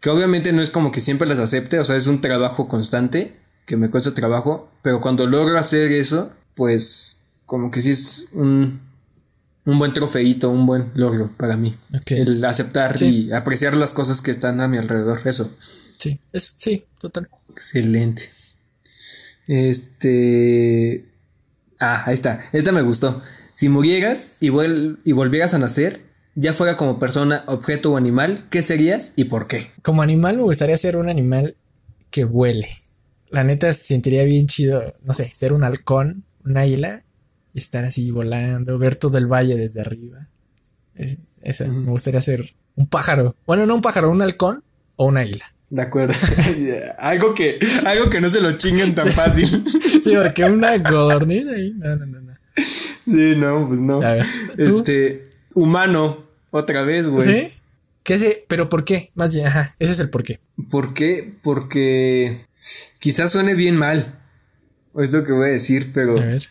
[0.00, 3.36] que obviamente no es como que siempre las acepte, o sea, es un trabajo constante,
[3.66, 8.80] que me cuesta trabajo, pero cuando logro hacer eso, pues como que sí es un,
[9.68, 11.76] un buen trofeito, un buen logro para mí.
[12.06, 15.52] El aceptar y apreciar las cosas que están a mi alrededor, eso.
[15.58, 17.28] Sí, es, sí, total.
[17.50, 18.30] Excelente.
[19.46, 21.04] Este...
[21.78, 22.40] Ah, ahí está.
[22.54, 23.20] Esta me gustó.
[23.52, 26.00] Si murieras y, y volvieras a nacer,
[26.34, 29.70] ya fuera como persona, objeto o animal, ¿qué serías y por qué?
[29.82, 31.58] Como animal me gustaría ser un animal
[32.08, 32.70] que vuele.
[33.28, 37.04] La neta se sentiría bien chido, no sé, ser un halcón, un águila
[37.58, 40.28] estar así volando, ver todo el valle desde arriba.
[41.42, 43.36] eso, me gustaría ser un pájaro.
[43.46, 44.62] Bueno, no un pájaro, un halcón
[44.96, 45.44] o un águila.
[45.70, 46.14] De acuerdo.
[46.98, 49.64] algo que algo que no se lo chinguen tan fácil.
[50.02, 51.74] sí, porque una codorniz ahí.
[51.76, 52.32] No, no, no, no.
[52.56, 54.00] Sí, no, pues no.
[54.56, 55.22] este,
[55.54, 57.26] humano, otra vez, güey.
[57.26, 57.58] ¿Sí?
[58.02, 58.44] ¿Qué sé?
[58.48, 59.10] ¿Pero por qué?
[59.14, 60.40] Más bien, ajá, ese es el por qué.
[60.70, 61.34] ¿Por qué?
[61.42, 62.40] Porque
[62.98, 64.18] quizás suene bien mal.
[64.96, 66.18] Es lo que voy a decir, pero.
[66.18, 66.48] A ver.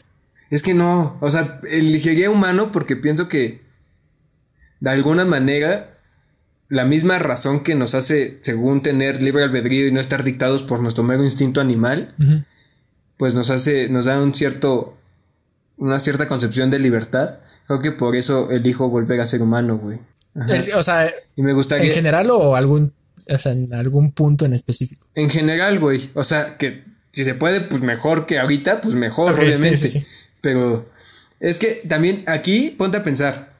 [0.49, 1.17] Es que no.
[1.21, 3.61] O sea, elegiría humano porque pienso que.
[4.79, 5.93] De alguna manera.
[6.69, 10.81] La misma razón que nos hace, según tener libre albedrío y no estar dictados por
[10.81, 12.13] nuestro mero instinto animal,
[13.15, 14.97] pues nos hace, nos da un cierto
[15.77, 17.39] una cierta concepción de libertad.
[17.67, 19.99] Creo que por eso elijo volver a ser humano, güey.
[20.75, 21.87] o sea, y me gustaría...
[21.87, 22.93] ¿en general o algún,
[23.27, 25.07] o sea, en algún punto en específico?
[25.15, 26.09] En general, güey.
[26.13, 30.05] O sea, que si se puede, pues mejor que ahorita, pues mejor, obviamente.
[30.41, 30.89] Pero
[31.39, 33.55] es que también aquí ponte a pensar.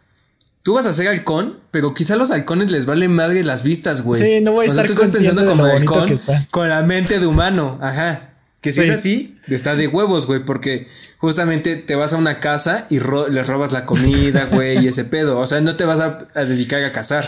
[0.64, 4.02] Tú vas a ser halcón, pero quizá a los halcones les valen madre las vistas,
[4.02, 4.22] güey.
[4.22, 6.12] Sí, no voy a estar pensando como halcón
[6.52, 7.80] con la mente de humano.
[7.82, 8.34] Ajá.
[8.60, 10.88] Que si es así, está de huevos, güey, porque
[11.20, 13.00] justamente te vas a una casa y
[13.30, 15.40] les robas la comida, güey, y ese pedo.
[15.40, 17.24] O sea, no te vas a, dedicar a cazar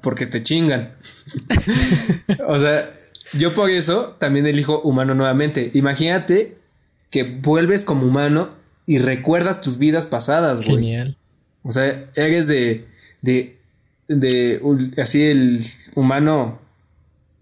[0.00, 0.94] porque te chingan.
[2.48, 2.90] o sea,
[3.34, 5.70] yo por eso también elijo humano nuevamente.
[5.74, 6.58] Imagínate
[7.10, 8.50] que vuelves como humano
[8.90, 10.78] y recuerdas tus vidas pasadas, güey.
[10.78, 11.16] Genial.
[11.62, 12.84] O sea, eres de,
[13.22, 13.56] de,
[14.08, 14.60] de,
[15.00, 15.64] así el
[15.94, 16.60] humano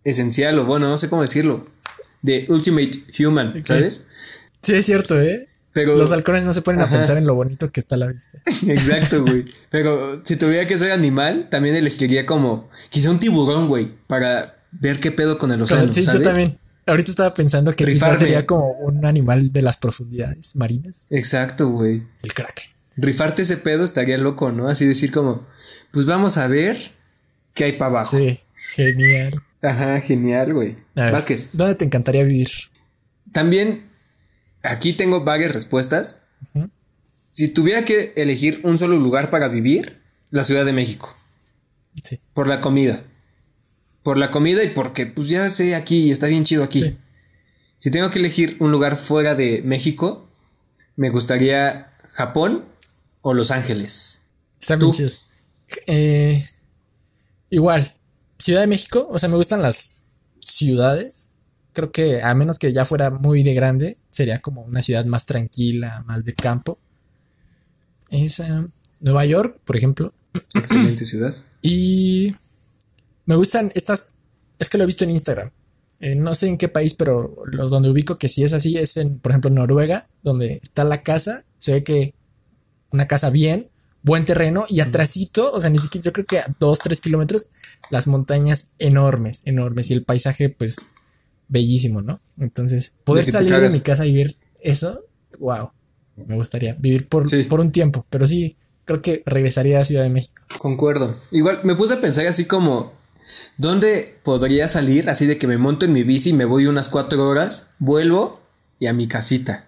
[0.04, 1.66] esencial o bueno, no sé cómo decirlo
[2.20, 4.04] de Ultimate Human, ¿sabes?
[4.60, 5.48] Sí, es cierto, ¿eh?
[5.72, 8.42] Pero, Los halcones no se ponen a pensar en lo bonito que está la vista.
[8.66, 9.46] Exacto, güey.
[9.70, 15.00] Pero si tuviera que ser animal, también elegiría como quizá un tiburón, güey, para ver
[15.00, 15.90] qué pedo con el océano.
[15.90, 16.58] Sí, yo también.
[16.88, 21.06] Ahorita estaba pensando que quizás sería como un animal de las profundidades marinas.
[21.10, 22.02] Exacto, güey.
[22.22, 22.64] El kraken.
[22.96, 24.68] Rifarte ese pedo estaría loco, ¿no?
[24.68, 25.46] Así decir como,
[25.92, 26.76] pues vamos a ver
[27.54, 28.16] qué hay para abajo.
[28.16, 28.40] Sí,
[28.74, 29.40] genial.
[29.60, 30.78] Ajá, genial, güey.
[30.94, 31.50] Vázquez.
[31.52, 32.48] ¿Dónde te encantaría vivir?
[33.32, 33.90] También,
[34.62, 36.20] aquí tengo varias respuestas.
[37.32, 41.14] Si tuviera que elegir un solo lugar para vivir, la Ciudad de México.
[42.02, 42.18] Sí.
[42.32, 43.02] Por la comida.
[44.02, 46.96] Por la comida y porque, pues ya sé aquí, está bien chido aquí.
[47.76, 50.28] Si tengo que elegir un lugar fuera de México,
[50.96, 52.64] me gustaría Japón
[53.22, 54.20] o Los Ángeles.
[54.60, 55.26] Está bien chidos.
[55.86, 56.48] Eh,
[57.50, 57.94] igual,
[58.38, 59.98] Ciudad de México, o sea, me gustan las
[60.40, 61.32] ciudades.
[61.72, 65.26] Creo que a menos que ya fuera muy de grande, sería como una ciudad más
[65.26, 66.78] tranquila, más de campo.
[68.10, 68.66] Esa.
[69.00, 70.14] Nueva York, por ejemplo.
[70.54, 71.34] Excelente ciudad.
[71.62, 72.34] Y
[73.28, 74.14] me gustan estas.
[74.58, 75.50] Es que lo he visto en Instagram.
[76.00, 78.96] Eh, no sé en qué país, pero lo donde ubico que sí es así es
[78.96, 81.44] en, por ejemplo, Noruega, donde está la casa.
[81.58, 82.14] Se ve que
[82.90, 83.68] una casa bien,
[84.02, 87.50] buen terreno y atrásito, o sea, ni siquiera yo creo que a dos, tres kilómetros,
[87.90, 90.86] las montañas enormes, enormes y el paisaje pues
[91.48, 92.20] bellísimo, ¿no?
[92.38, 95.04] Entonces, poder salir de mi casa y ver eso,
[95.38, 95.70] wow,
[96.16, 98.56] me gustaría vivir por, por un tiempo, pero sí,
[98.86, 100.42] creo que regresaría a Ciudad de México.
[100.58, 101.14] Concuerdo.
[101.30, 102.97] Igual me puse a pensar así como,
[103.56, 105.10] ¿dónde podría salir?
[105.10, 108.40] Así de que me monto en mi bici, me voy unas cuatro horas, vuelvo
[108.78, 109.66] y a mi casita.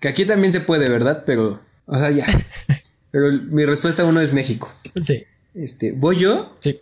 [0.00, 1.24] Que aquí también se puede, ¿verdad?
[1.26, 2.26] Pero, o sea, ya.
[3.10, 4.72] Pero mi respuesta uno es México.
[5.02, 5.24] Sí.
[5.54, 6.54] Este, ¿voy yo?
[6.60, 6.80] Sí.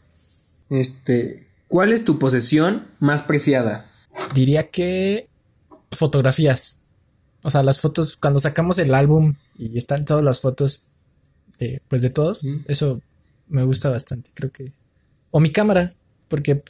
[0.71, 3.87] Este, ¿cuál es tu posesión más preciada?
[4.35, 5.29] Diría que
[5.93, 6.81] fotografías.
[7.43, 10.93] O sea, las fotos, cuando sacamos el álbum y están todas las fotos,
[11.89, 13.01] pues de todos, eso
[13.49, 14.73] me gusta bastante, creo que.
[15.31, 15.93] O mi cámara,
[16.29, 16.63] porque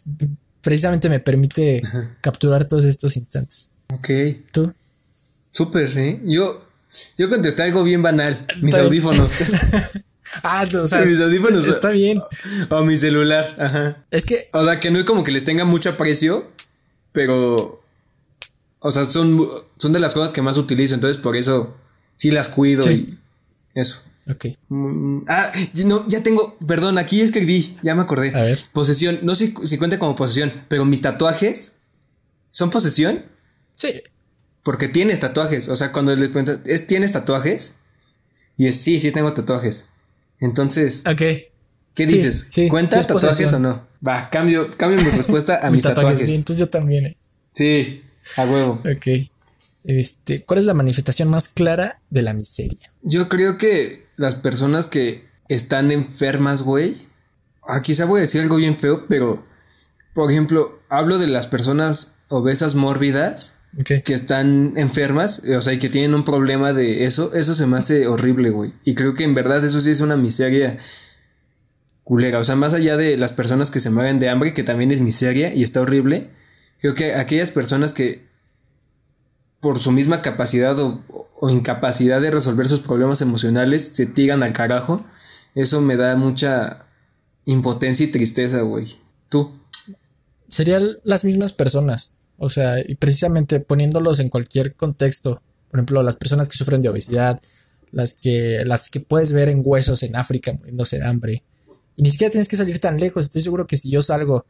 [0.62, 1.82] precisamente me permite
[2.20, 3.70] capturar todos estos instantes.
[3.92, 4.08] Ok.
[4.52, 4.72] ¿Tú?
[5.52, 6.20] Súper, ¿eh?
[6.24, 6.62] Yo,
[7.16, 8.44] yo contesté algo bien banal.
[8.60, 9.32] Mis audífonos.
[10.42, 11.66] ah, o sea, mis audífonos.
[11.66, 12.20] Está bien.
[12.68, 13.56] O, mi celular.
[13.58, 14.04] Ajá.
[14.10, 14.48] Es que.
[14.52, 16.50] O sea, que no es como que les tenga mucho aprecio,
[17.12, 17.82] pero.
[18.80, 19.40] O sea, son,
[19.78, 20.94] son de las cosas que más utilizo.
[20.94, 21.74] Entonces, por eso
[22.16, 23.18] sí las cuido y
[23.74, 24.02] eso.
[24.28, 24.46] Ok.
[24.68, 25.52] Mm, ah,
[25.84, 28.34] no, ya tengo, perdón, aquí escribí, ya me acordé.
[28.34, 28.58] A ver.
[28.72, 31.74] Posesión, no sé si cuenta como posesión, pero mis tatuajes
[32.50, 33.24] son posesión
[33.74, 34.02] Sí.
[34.62, 35.68] porque tienes tatuajes.
[35.68, 37.76] O sea, cuando les preguntan, ¿es, ¿tienes tatuajes?
[38.56, 39.90] Y es, sí, sí tengo tatuajes.
[40.40, 41.18] Entonces, Ok.
[41.18, 42.46] ¿qué sí, dices?
[42.48, 43.64] sí, ¿Cuenta sí es tatuajes posesión.
[43.66, 43.86] o no?
[44.06, 46.28] Va, cambio, cambio mi respuesta a mis, tatuajes.
[46.30, 47.06] Sí, entonces yo también.
[47.06, 47.16] eh.
[47.52, 48.00] Sí,
[48.36, 48.80] a huevo.
[48.90, 49.28] Ok.
[49.84, 52.92] Este, ¿cuál es la manifestación más clara de la miseria?
[53.02, 56.96] Yo creo que las personas que están enfermas, güey.
[57.66, 59.44] Ah, quizá voy a decir algo bien feo, pero.
[60.14, 64.02] Por ejemplo, hablo de las personas obesas mórbidas Ok.
[64.02, 67.32] que están enfermas, o sea, y que tienen un problema de eso.
[67.34, 68.72] Eso se me hace horrible, güey.
[68.84, 70.78] Y creo que en verdad eso sí es una miseria
[72.02, 72.38] culera.
[72.38, 75.00] O sea, más allá de las personas que se mueven de hambre, que también es
[75.00, 76.30] miseria y está horrible.
[76.80, 78.26] Creo que aquellas personas que
[79.60, 84.52] por su misma capacidad o, o incapacidad de resolver sus problemas emocionales se tiran al
[84.52, 85.04] carajo.
[85.54, 86.86] Eso me da mucha
[87.44, 88.96] impotencia y tristeza, güey.
[89.28, 89.52] Tú.
[90.48, 92.12] Serían las mismas personas.
[92.38, 95.42] O sea, y precisamente poniéndolos en cualquier contexto.
[95.70, 97.40] Por ejemplo, las personas que sufren de obesidad,
[97.92, 101.42] las que, las que puedes ver en huesos en África muriéndose de hambre.
[101.96, 103.26] Y ni siquiera tienes que salir tan lejos.
[103.26, 104.44] Estoy seguro que si yo salgo,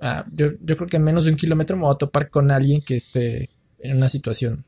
[0.00, 2.50] ah, yo, yo creo que en menos de un kilómetro me voy a topar con
[2.50, 3.50] alguien que esté
[3.80, 4.64] en una situación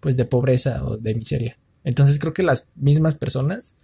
[0.00, 1.56] pues de pobreza o de miseria.
[1.84, 3.76] Entonces creo que las mismas personas,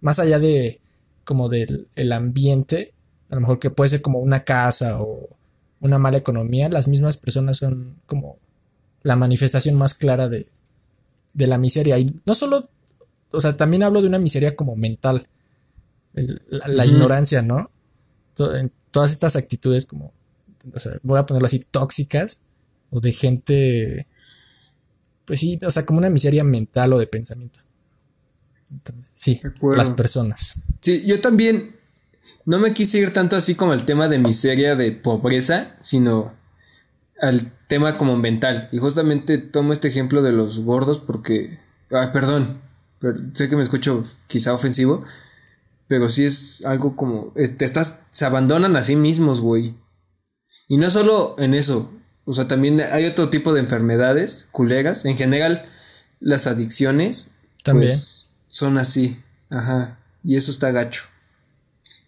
[0.00, 0.80] más allá de
[1.24, 2.94] como del el ambiente,
[3.30, 5.28] a lo mejor que puede ser como una casa o
[5.80, 8.38] una mala economía, las mismas personas son como
[9.02, 10.48] la manifestación más clara de,
[11.34, 11.98] de la miseria.
[11.98, 12.68] Y no solo,
[13.30, 15.28] o sea, también hablo de una miseria como mental,
[16.14, 17.70] el- la, ignorancia, ¿no?
[18.38, 20.12] En todas estas actitudes como,
[20.74, 22.42] o sea, voy a ponerlo así, tóxicas
[22.90, 24.06] o de gente,
[25.28, 27.60] pues sí, o sea, como una miseria mental o de pensamiento.
[28.70, 29.42] Entonces, sí,
[29.76, 30.64] las personas.
[30.80, 31.76] Sí, yo también
[32.46, 36.34] no me quise ir tanto así como al tema de miseria, de pobreza, sino
[37.20, 38.70] al tema como mental.
[38.72, 41.58] Y justamente tomo este ejemplo de los gordos porque,
[41.90, 42.58] ah, perdón,
[42.98, 45.04] pero sé que me escucho quizá ofensivo,
[45.88, 49.74] pero sí es algo como, eh, te estás, se abandonan a sí mismos, güey.
[50.68, 51.92] Y no solo en eso,
[52.28, 55.06] o sea, también hay otro tipo de enfermedades culeras.
[55.06, 55.62] En general,
[56.20, 57.30] las adicciones
[57.64, 57.88] También.
[57.88, 59.18] pues, son así.
[59.48, 59.98] Ajá.
[60.22, 61.04] Y eso está gacho.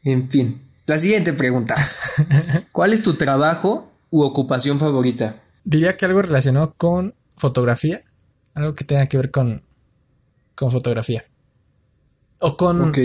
[0.05, 0.61] En fin.
[0.85, 1.75] La siguiente pregunta.
[2.73, 5.37] ¿Cuál es tu trabajo u ocupación favorita?
[5.65, 8.03] Diría que algo relacionado con fotografía.
[8.53, 9.63] Algo que tenga que ver con,
[10.55, 11.25] con fotografía.
[12.41, 12.91] O con...
[12.91, 12.99] Ok.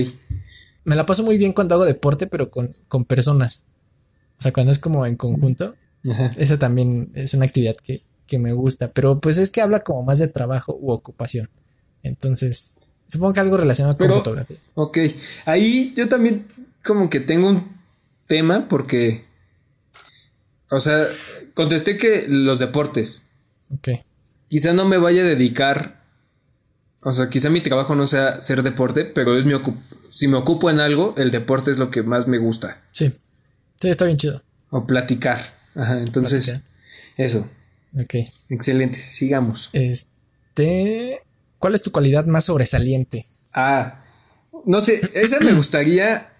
[0.83, 3.67] Me la paso muy bien cuando hago deporte, pero con, con personas.
[4.37, 5.75] O sea, cuando es como en conjunto.
[6.09, 6.31] Ajá.
[6.37, 8.89] Esa también es una actividad que, que me gusta.
[8.91, 11.49] Pero pues es que habla como más de trabajo u ocupación.
[12.03, 14.57] Entonces, supongo que algo relacionado con Pero- fotografía.
[14.75, 14.97] Ok.
[15.45, 16.45] Ahí yo también
[16.83, 17.63] como que tengo un
[18.27, 19.23] tema porque...
[20.71, 21.07] O sea,
[21.53, 23.23] contesté que los deportes.
[23.71, 23.89] Ok.
[24.47, 26.03] Quizá no me vaya a dedicar.
[27.01, 29.53] O sea, quizá mi trabajo no sea ser deporte, pero es mi
[30.11, 32.81] si me ocupo en algo, el deporte es lo que más me gusta.
[32.91, 33.11] Sí.
[33.79, 34.41] Sí, está bien chido.
[34.69, 35.39] O platicar.
[35.75, 36.69] Ajá, entonces, Platicar.
[37.17, 37.49] eso.
[37.99, 38.15] Ok.
[38.49, 39.69] Excelente, sigamos.
[39.73, 41.21] Este.
[41.59, 43.25] ¿Cuál es tu cualidad más sobresaliente?
[43.53, 44.03] Ah,
[44.65, 46.31] no sé, esa me gustaría.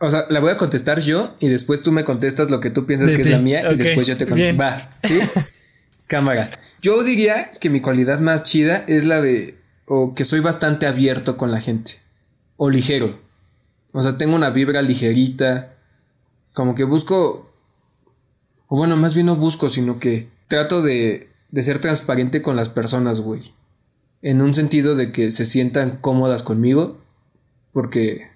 [0.00, 2.86] O sea, la voy a contestar yo y después tú me contestas lo que tú
[2.86, 4.56] piensas De que ti, es la mía y después yo te contesto.
[4.60, 5.18] Va, ¿sí?
[6.06, 6.48] Cámara.
[6.80, 9.58] Yo diría que mi cualidad más chida es la de.
[9.86, 11.94] O que soy bastante abierto con la gente.
[12.56, 13.18] O ligero.
[13.92, 15.74] O sea, tengo una vibra ligerita.
[16.52, 17.47] Como que busco.
[18.68, 22.68] O bueno, más bien no busco, sino que trato de, de ser transparente con las
[22.68, 23.52] personas, güey.
[24.22, 26.98] En un sentido de que se sientan cómodas conmigo.
[27.72, 28.28] Porque,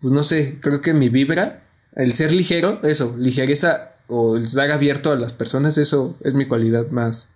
[0.00, 4.70] pues no sé, creo que mi vibra, el ser ligero, eso, ligereza o el estar
[4.70, 7.34] abierto a las personas, eso es mi cualidad más,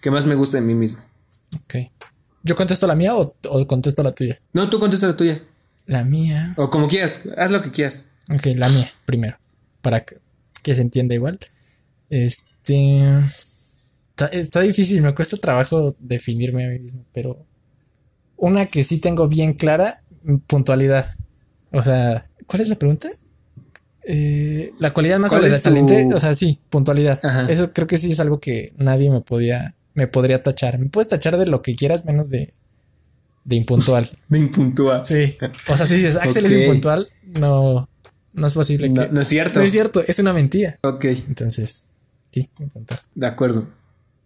[0.00, 0.98] que más me gusta de mí mismo.
[1.54, 1.90] Ok.
[2.42, 4.40] ¿Yo contesto la mía o, o contesto la tuya?
[4.54, 5.42] No, tú contesta la tuya.
[5.86, 6.54] La mía.
[6.56, 8.04] O como quieras, haz lo que quieras.
[8.32, 9.36] Ok, la mía primero.
[9.82, 10.16] Para que,
[10.66, 11.38] que se entienda igual.
[12.10, 13.00] Este.
[14.10, 17.46] Está, está difícil, me cuesta trabajo definirme a mí mismo, pero
[18.36, 20.02] una que sí tengo bien clara,
[20.48, 21.14] puntualidad.
[21.70, 23.08] O sea, ¿cuál es la pregunta?
[24.02, 27.18] Eh, la cualidad más ¿Cuál es sobresaliente, tu- o sea, sí, puntualidad.
[27.24, 27.46] Ajá.
[27.48, 30.80] Eso creo que sí es algo que nadie me podía, me podría tachar.
[30.80, 32.54] Me puedes tachar de lo que quieras menos de,
[33.44, 34.10] de impuntual.
[34.28, 35.04] Me impuntúa.
[35.04, 35.36] Sí.
[35.68, 37.06] O sea, si dices Axel es impuntual,
[37.38, 37.88] no,
[38.36, 39.08] no es posible No, que.
[39.12, 39.58] no es cierto.
[39.58, 40.78] No es cierto, es una mentira.
[40.82, 41.86] Ok, Entonces,
[42.30, 42.48] sí,
[43.14, 43.68] de acuerdo.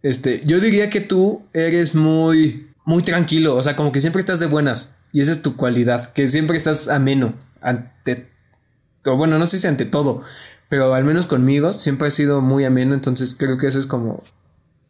[0.03, 4.41] Este, yo diría que tú eres muy, muy tranquilo, o sea, como que siempre estás
[4.41, 4.91] de buenas.
[5.13, 8.29] Y esa es tu cualidad, que siempre estás ameno ante,
[9.05, 10.23] o bueno, no sé si ante todo,
[10.69, 14.23] pero al menos conmigo siempre has sido muy ameno, entonces creo que eso es como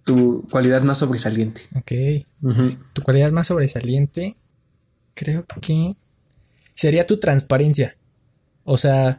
[0.05, 1.63] tu cualidad más sobresaliente.
[1.75, 1.93] Ok.
[2.93, 4.37] Tu cualidad más sobresaliente,
[5.15, 5.97] creo que
[6.75, 7.97] sería tu transparencia.
[8.73, 9.19] O sea,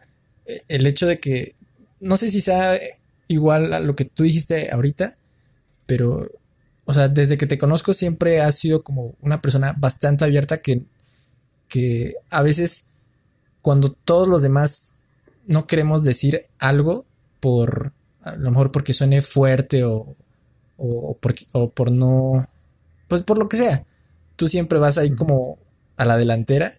[0.70, 1.56] el hecho de que,
[2.00, 2.80] no sé si sea
[3.28, 5.18] igual a lo que tú dijiste ahorita,
[5.86, 6.32] pero,
[6.86, 10.86] o sea, desde que te conozco siempre has sido como una persona bastante abierta que,
[11.68, 12.92] que a veces
[13.62, 14.94] cuando todos los demás
[15.46, 17.04] no queremos decir algo
[17.42, 17.92] por,
[18.22, 20.16] a lo mejor porque suene fuerte o,
[20.78, 21.20] o,
[21.52, 22.48] o por no,
[23.10, 23.86] pues por lo que sea,
[24.38, 25.60] tú siempre vas ahí como
[25.98, 26.74] a la delantera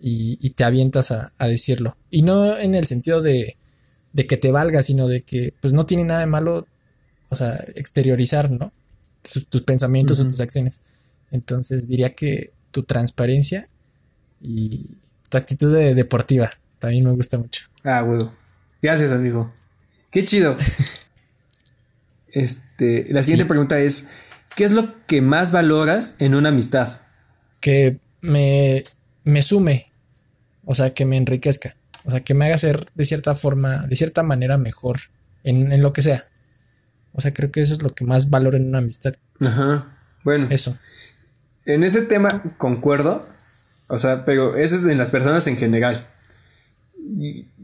[0.00, 1.96] y, te avientas a, decirlo.
[2.10, 3.56] Y no en el sentido de,
[4.12, 6.66] de que te valga, sino de que pues no tiene nada de malo,
[7.28, 8.72] o sea, exteriorizar, ¿no?
[9.50, 10.80] Tus, pensamientos o tus acciones.
[11.30, 13.68] Entonces diría que tu transparencia
[14.40, 17.66] y tu actitud de deportiva también me gusta mucho.
[17.84, 18.32] Ah, huevo.
[18.80, 19.52] Gracias, amigo.
[20.10, 20.56] Qué chido.
[22.32, 24.04] este, la siguiente pregunta es,
[24.54, 27.00] ¿qué es lo que más valoras en una amistad?
[27.60, 28.84] Que me,
[29.24, 29.87] me sume,
[30.70, 33.96] o sea, que me enriquezca, o sea, que me haga ser de cierta forma, de
[33.96, 34.98] cierta manera mejor
[35.42, 36.24] en, en lo que sea.
[37.14, 39.14] O sea, creo que eso es lo que más valoro en una amistad.
[39.40, 39.96] Ajá.
[40.24, 40.46] Bueno.
[40.50, 40.76] Eso.
[41.64, 43.24] En ese tema concuerdo.
[43.88, 46.06] O sea, pero eso es en las personas en general.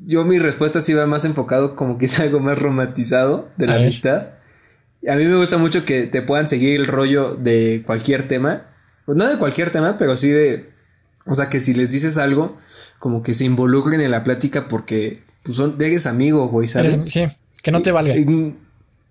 [0.06, 4.28] Yo mi respuesta sí va más enfocado como es algo más romantizado de la amistad.
[5.06, 8.70] A mí me gusta mucho que te puedan seguir el rollo de cualquier tema.
[9.04, 10.73] Pues no de cualquier tema, pero sí de
[11.26, 12.56] o sea, que si les dices algo,
[12.98, 17.04] como que se involucren en la plática porque pues son, eres amigo, güey, ¿sabes?
[17.04, 17.26] Sí,
[17.62, 18.14] que no te valga.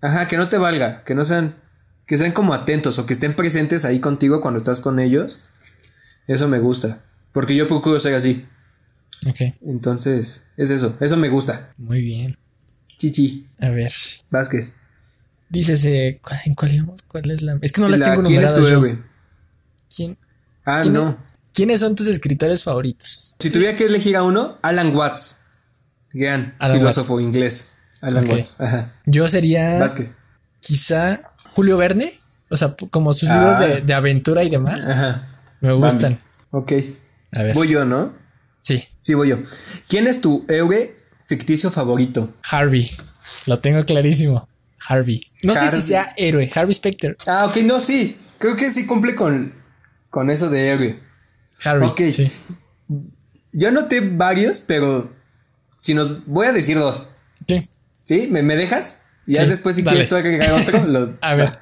[0.00, 1.54] ajá, que no te valga, que no sean,
[2.06, 5.50] que sean como atentos o que estén presentes ahí contigo cuando estás con ellos.
[6.26, 8.46] Eso me gusta, porque yo procuro ser así.
[9.26, 9.54] Ok.
[9.62, 11.70] Entonces, es eso, eso me gusta.
[11.78, 12.38] Muy bien.
[12.96, 13.46] Chichi.
[13.60, 13.92] A ver.
[14.30, 14.76] Vázquez.
[15.48, 16.18] Dices, ¿en
[16.54, 17.58] cuál, cuál es la...?
[17.60, 19.02] Es que no las tengo ¿Quién es tu héroe?
[19.94, 20.16] ¿Quién?
[20.64, 21.18] Ah, no.
[21.54, 23.36] ¿Quiénes son tus escritores favoritos?
[23.38, 25.36] Si tuviera que elegir a uno, Alan Watts.
[26.12, 27.68] Gran filósofo inglés.
[28.00, 28.60] Alan Watts.
[28.60, 28.92] Ajá.
[29.06, 29.78] Yo sería.
[29.78, 30.10] Vázquez.
[30.58, 32.12] Quizá Julio Verne.
[32.50, 33.96] O sea, como sus libros de, ah.
[33.96, 34.86] aventura y demás.
[34.86, 35.28] Ajá.
[35.60, 36.18] Me gustan.
[36.50, 36.72] Ok.
[37.32, 37.54] A ver.
[37.54, 38.12] Voy yo, ¿no?
[38.60, 38.82] Sí.
[39.00, 39.38] Sí, voy yo.
[39.88, 40.96] ¿Quién es tu héroe
[41.26, 42.34] ficticio favorito?
[42.50, 42.90] Harvey.
[43.46, 44.48] Lo tengo clarísimo.
[44.86, 45.24] Harvey.
[45.44, 46.50] No sé si sea héroe.
[46.52, 47.16] Harvey Specter.
[47.26, 48.18] Ah, ok, no, sí.
[48.38, 49.52] Creo que sí cumple con,
[50.10, 51.03] con eso de héroe.
[51.64, 51.86] Harry.
[51.86, 52.00] Ok.
[53.52, 55.12] Yo anoté varios, pero
[55.80, 57.10] si nos voy a decir dos.
[57.46, 57.68] ¿Qué?
[58.04, 58.28] ¿Sí?
[58.28, 58.98] ¿Me, dejas?
[59.26, 61.14] Y ya después, si quieres tú agregar otro, lo.
[61.20, 61.58] a ver.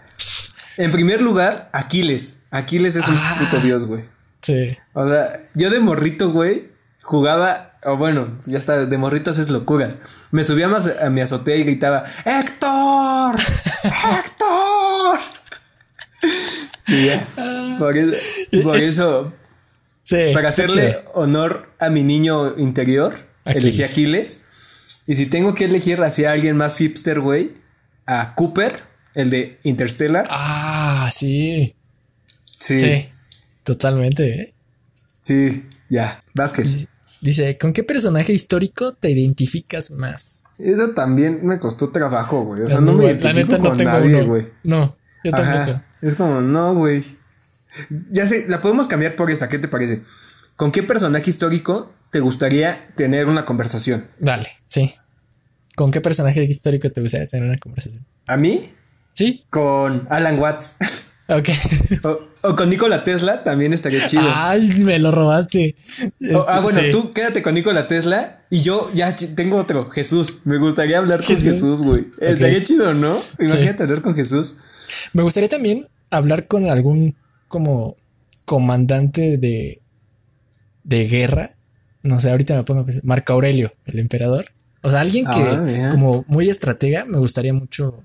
[0.78, 2.38] En primer lugar, Aquiles.
[2.50, 3.36] Aquiles es un ah.
[3.38, 4.05] puto dios, güey.
[4.40, 4.76] Sí.
[4.94, 6.68] O sea, yo de morrito, güey,
[7.03, 9.98] jugaba, o bueno, ya está, de morrito haces locuras.
[10.30, 13.38] Me subía más a mi azotea y gritaba, ¡Héctor!
[13.84, 15.18] ¡Héctor!
[16.88, 17.26] y ya.
[17.78, 18.16] Por eso,
[18.62, 19.32] por eso
[20.32, 24.40] para hacerle honor a mi niño interior, elegí Aquiles.
[25.07, 27.55] Y si tengo que elegir hacia alguien más hipster, güey,
[28.07, 28.82] a Cooper,
[29.14, 30.26] el de Interstellar.
[30.30, 31.74] Ah, sí.
[32.59, 33.09] Sí.
[33.64, 34.42] totalmente.
[34.42, 34.55] ¿eh?
[35.22, 36.20] Sí, ya.
[36.34, 36.88] Vázquez.
[37.20, 40.44] Dice, ¿con qué personaje histórico te identificas más?
[40.59, 42.62] Eso también me costó trabajo, güey.
[42.62, 44.48] O sea, no, me identifico con nadie, güey.
[44.64, 45.80] No, yo tampoco.
[46.00, 47.05] Es como, no, güey.
[48.10, 49.48] Ya sé, la podemos cambiar por esta.
[49.48, 50.02] ¿Qué te parece?
[50.56, 54.08] ¿Con qué personaje histórico te gustaría tener una conversación?
[54.18, 54.94] Dale, sí.
[55.74, 58.04] ¿Con qué personaje histórico te gustaría tener una conversación?
[58.26, 58.72] ¿A mí?
[59.14, 59.44] Sí.
[59.50, 60.76] Con Alan Watts.
[61.28, 61.48] Ok.
[62.44, 64.24] O, con Nikola Tesla también estaría chido.
[64.34, 65.76] Ay, me lo robaste.
[66.48, 70.38] ah, bueno, tú quédate con Nikola Tesla y yo ya tengo otro, Jesús.
[70.42, 72.06] Me gustaría hablar con Jesús, güey.
[72.18, 73.22] Estaría chido, ¿no?
[73.38, 74.56] Imagínate hablar con Jesús.
[75.12, 77.14] Me gustaría también hablar con algún
[77.53, 77.96] como
[78.46, 79.82] comandante de,
[80.84, 81.50] de guerra.
[82.03, 83.05] No sé, ahorita me pongo a pensar.
[83.05, 84.46] Marco Aurelio, el emperador.
[84.80, 88.03] O sea, alguien que ah, como muy estratega, me gustaría mucho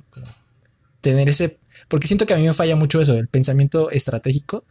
[0.99, 4.65] tener ese, porque siento que a mí me falla mucho eso, el pensamiento estratégico.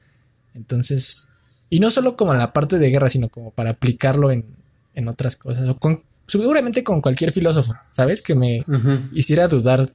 [0.54, 1.28] Entonces,
[1.70, 4.44] y no solo como en la parte de guerra, sino como para aplicarlo en,
[4.94, 5.66] en otras cosas.
[5.68, 8.20] O con, seguramente con cualquier filósofo, ¿sabes?
[8.20, 8.62] Que me
[9.12, 9.88] hiciera dudar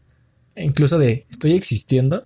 [0.56, 2.24] incluso de, ¿estoy existiendo?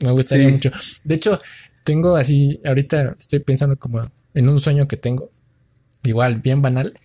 [0.00, 0.70] Me gustaría mucho.
[1.04, 1.40] De hecho,
[1.84, 5.30] tengo así, ahorita estoy pensando como en un sueño que tengo,
[6.02, 6.98] igual bien banal,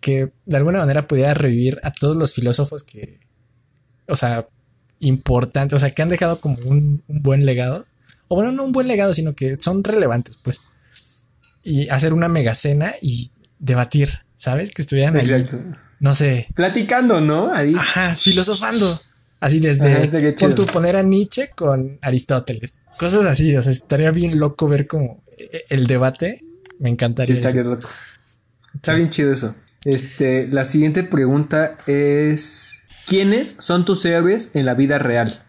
[0.00, 3.20] que de alguna manera pudiera revivir a todos los filósofos que,
[4.08, 4.48] o sea,
[4.98, 7.86] importantes, o sea, que han dejado como un, buen legado,
[8.28, 10.60] o bueno, no un buen legado, sino que son relevantes, pues.
[11.62, 14.70] y hacer una mega cena y debatir, ¿sabes?
[14.70, 15.46] Que estuvieran ahí,
[16.00, 17.52] no sé, Platicando, ¿no?
[17.52, 17.74] Ahí.
[17.76, 19.00] ajá, filosofando.
[19.42, 22.78] Así desde Ajá, pon tú poner a Nietzsche con Aristóteles.
[22.98, 26.40] Cosas así, o sea, estaría bien loco ver como eh, el debate.
[26.78, 27.34] Me Sí, encantaría.
[27.34, 27.56] está eso.
[27.56, 27.88] bien loco.
[28.74, 29.54] Está bien chido eso.
[29.84, 35.44] Este, la siguiente pregunta es: ¿Quiénes son tus héroes en la vida real?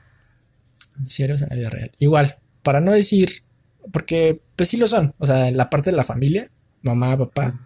[1.05, 1.91] Serios en la vida real.
[1.99, 3.43] Igual, para no decir,
[3.91, 6.49] porque pues sí lo son, o sea, en la parte de la familia,
[6.81, 7.59] mamá, papá,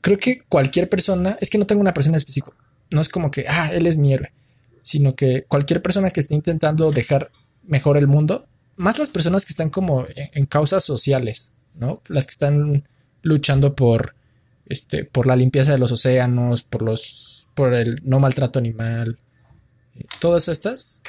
[0.00, 2.56] creo que cualquier persona, es que no tengo una persona específica,
[2.90, 4.32] no es como que, ah, él es mi héroe,
[4.82, 7.30] sino que cualquier persona que esté intentando dejar
[7.64, 12.02] mejor el mundo, más las personas que están como en, causas sociales, ¿no?
[12.08, 12.84] Las que están
[13.22, 14.14] luchando por,
[14.66, 19.18] este, por la limpieza de los océanos, por los, por el no maltrato animal,
[19.96, 21.00] eh, todas estas,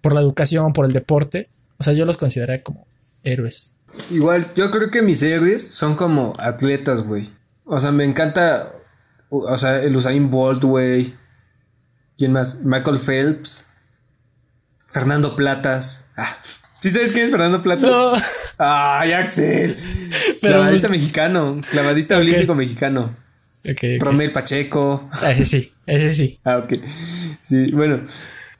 [0.00, 1.48] por la educación, por el deporte,
[1.78, 2.86] o sea, yo los consideraría como
[3.24, 3.74] héroes.
[4.10, 7.30] Igual, yo creo que mis héroes son como atletas, güey.
[7.64, 8.72] O sea, me encanta.
[9.28, 11.12] O sea, el Usain Bolt, güey.
[12.16, 12.60] ¿Quién más?
[12.62, 13.68] Michael Phelps.
[14.88, 16.06] Fernando Platas.
[16.16, 16.36] Ah,
[16.78, 17.90] ¿Sí sabes quién es Fernando Platas?
[17.90, 18.12] No,
[18.58, 19.76] ¡Ay, Axel!
[20.40, 21.60] Pero clavadista pues- mexicano.
[21.70, 23.14] Clavadista olímpico mexicano.
[23.64, 23.82] ok, ok.
[24.00, 25.08] Romel Pacheco.
[25.12, 26.40] Ah, Ese sí, ese sí.
[26.44, 26.74] Ah, ok.
[27.42, 28.04] Sí, bueno.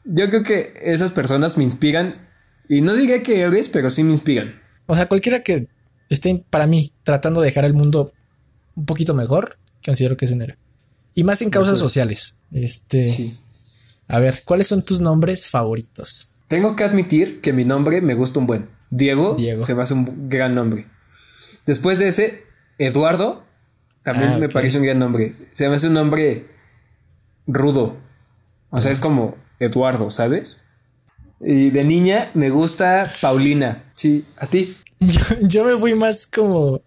[0.05, 2.27] Yo creo que esas personas me inspiran.
[2.69, 4.61] Y no diría que héroes, pero sí me inspiran.
[4.87, 5.69] O sea, cualquiera que
[6.11, 8.13] esté para mí tratando de dejar el mundo
[8.75, 10.59] un poquito mejor, considero que es un héroe.
[11.15, 12.41] Y más en causas sociales.
[12.53, 13.39] Este, Sí.
[14.09, 16.41] A ver, ¿cuáles son tus nombres favoritos?
[16.49, 18.69] Tengo que admitir que mi nombre me gusta un buen.
[18.91, 19.65] Diego, Diego.
[19.65, 20.87] se me hace un gran nombre.
[21.67, 22.45] Después de ese,
[22.79, 23.45] Eduardo,
[24.03, 25.35] también Ah, me parece un gran nombre.
[25.53, 26.47] Se me hace un nombre
[27.49, 27.97] rudo.
[28.71, 30.63] O sea, es como Eduardo, ¿sabes?
[31.41, 33.83] Y de niña me gusta Paulina.
[33.95, 34.77] Sí, a ti.
[35.01, 36.81] Yo, yo me fui más como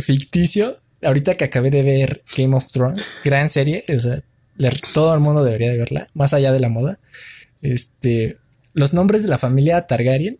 [0.00, 0.76] ficticio.
[1.02, 4.20] Ahorita que acabé de ver Game of Thrones, gran serie, o sea,
[4.58, 6.98] le- todo el mundo debería de verla, más allá de la moda.
[7.62, 8.38] Este,
[8.74, 10.38] los nombres de la familia Targaryen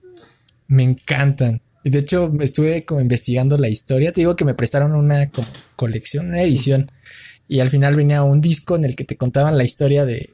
[0.69, 1.62] me encantan.
[1.85, 4.12] Y de hecho, estuve como investigando la historia.
[4.12, 5.31] Te digo que me prestaron una
[5.77, 6.91] colección, una edición.
[7.49, 10.31] Y al final venía un disco en el que te contaban la historia de,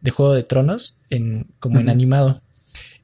[0.00, 2.42] de Juego de Tronos, en, como en animado.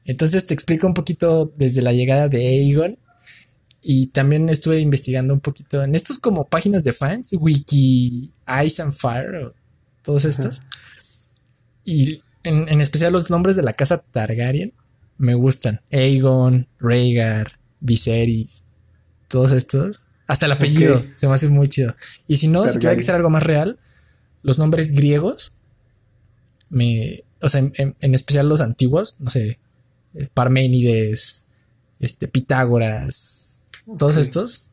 [0.03, 2.97] Entonces te explico un poquito desde la llegada de Aegon.
[3.81, 8.33] Y también estuve investigando un poquito en estos como páginas de fans, Wiki,
[8.65, 9.53] Ice and Fire, o
[10.07, 10.63] todos estos.
[11.83, 14.73] Y en, en especial los nombres de la casa Targaryen
[15.17, 15.81] me gustan.
[15.91, 18.65] Aegon, Rhaegar, Viserys,
[19.27, 20.05] todos estos.
[20.27, 21.93] Hasta el apellido se me hace muy chido.
[22.27, 23.05] Y si no, si tuviera que Targaryen.
[23.05, 23.77] ser algo más real,
[24.43, 25.53] los nombres griegos,
[26.69, 29.59] me, o sea, en, en- en especial los antiguos, no sé,
[30.13, 31.45] eh, Parménides,
[31.99, 33.65] este, Pitágoras,
[33.97, 34.69] todos estos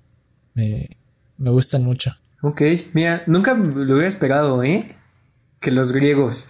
[0.54, 0.96] me,
[1.38, 2.16] me gustan mucho.
[2.42, 2.62] Ok,
[2.92, 4.84] mira, nunca lo hubiera esperado, ¿eh?
[5.64, 6.48] Que los griegos.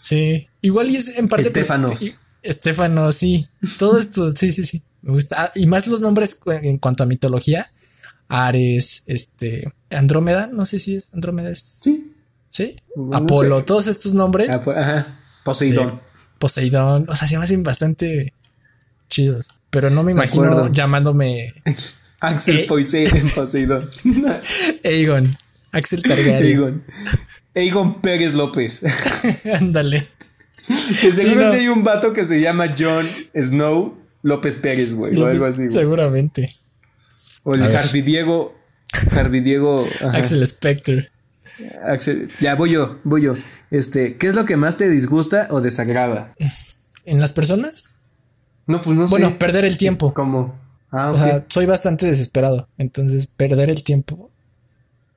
[0.00, 1.44] Sí, igual y es en parte.
[1.44, 2.10] y-
[2.42, 3.46] Estéfanos, sí.
[3.78, 4.82] Todo esto, sí, sí, sí.
[5.02, 5.36] Me gusta.
[5.44, 7.66] Ah, y más los nombres en cuanto a mitología.
[8.28, 12.12] Ares, este, Andrómeda, no sé si es Andrómeda, es, Sí.
[12.50, 12.76] sí.
[12.96, 13.64] No Apolo, sé.
[13.64, 14.50] todos estos nombres.
[14.50, 15.06] Ajá.
[15.44, 16.00] Poseidón.
[16.38, 18.32] Poseidón, o sea, se me hacen bastante
[19.08, 19.48] chidos.
[19.70, 21.52] Pero no me imagino llamándome
[22.20, 22.66] Axel Eh.
[23.34, 23.88] Poseidón.
[24.84, 25.36] Aegon,
[25.72, 26.36] Axel Targaryen.
[26.36, 26.84] Aegon.
[27.58, 28.82] Aegon Pérez López.
[29.54, 30.06] Ándale.
[30.66, 31.50] Que seguro no.
[31.50, 35.16] si hay un vato que se llama John Snow López Pérez, güey.
[35.20, 35.70] O algo así, güey.
[35.70, 36.56] Seguramente.
[37.44, 37.62] O el.
[37.62, 38.52] Harvey Diego.
[39.12, 39.86] Harvey Diego.
[40.12, 41.10] Axel Spectre.
[41.84, 42.30] Axel.
[42.40, 43.34] Ya voy yo, voy yo.
[43.70, 46.34] Este, ¿qué es lo que más te disgusta o desagrada?
[47.04, 47.94] ¿En las personas?
[48.66, 49.34] No, pues no Bueno, sé.
[49.36, 50.12] perder el tiempo.
[50.12, 50.58] ¿Cómo?
[50.90, 52.68] Ah, O sea, soy bastante desesperado.
[52.78, 54.30] Entonces, perder el tiempo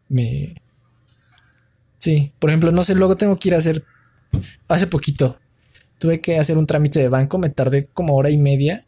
[0.09, 0.60] me.
[2.01, 3.83] Sí, por ejemplo, no sé, luego tengo que ir a hacer.
[4.67, 5.37] Hace poquito
[5.99, 8.85] tuve que hacer un trámite de banco, me tardé como hora y media.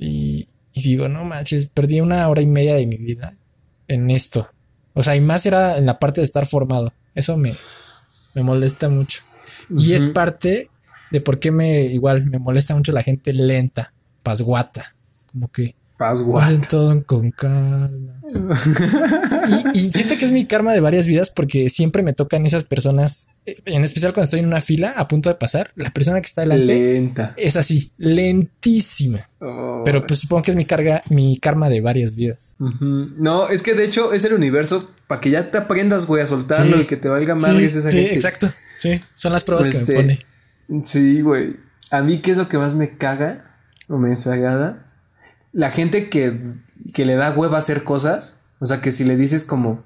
[0.00, 3.36] Y, y digo, no manches, perdí una hora y media de mi vida
[3.88, 4.48] en esto.
[4.94, 6.94] O sea, y más era en la parte de estar formado.
[7.14, 7.54] Eso me,
[8.32, 9.20] me molesta mucho.
[9.68, 10.70] Y es parte
[11.10, 14.94] de por qué me igual me molesta mucho la gente lenta, pasguata.
[15.30, 16.58] Como que Guay.
[16.68, 18.20] todo con calma.
[19.74, 22.64] Y, y siento que es mi karma de varias vidas porque siempre me tocan esas
[22.64, 26.26] personas, en especial cuando estoy en una fila a punto de pasar, la persona que
[26.26, 27.32] está delante Lenta.
[27.36, 29.28] es así, lentísima.
[29.40, 29.82] Oh.
[29.84, 32.54] Pero pues supongo que es mi carga, mi karma de varias vidas.
[32.58, 36.26] No, es que de hecho es el universo para que ya te aprendas, güey, a
[36.26, 36.82] soltarlo Sí.
[36.82, 38.14] y que te valga madre sí, esa sí, gente.
[38.16, 38.50] exacto.
[38.78, 40.18] Sí, son las pruebas que Este, me
[40.68, 40.82] pone.
[40.84, 41.56] Sí, güey.
[41.90, 43.44] A mí, ¿qué es lo que más me caga
[43.88, 44.83] o me desagrada?
[45.54, 48.38] La gente que que le da hueva hacer cosas.
[48.58, 49.84] O sea, que si le dices como,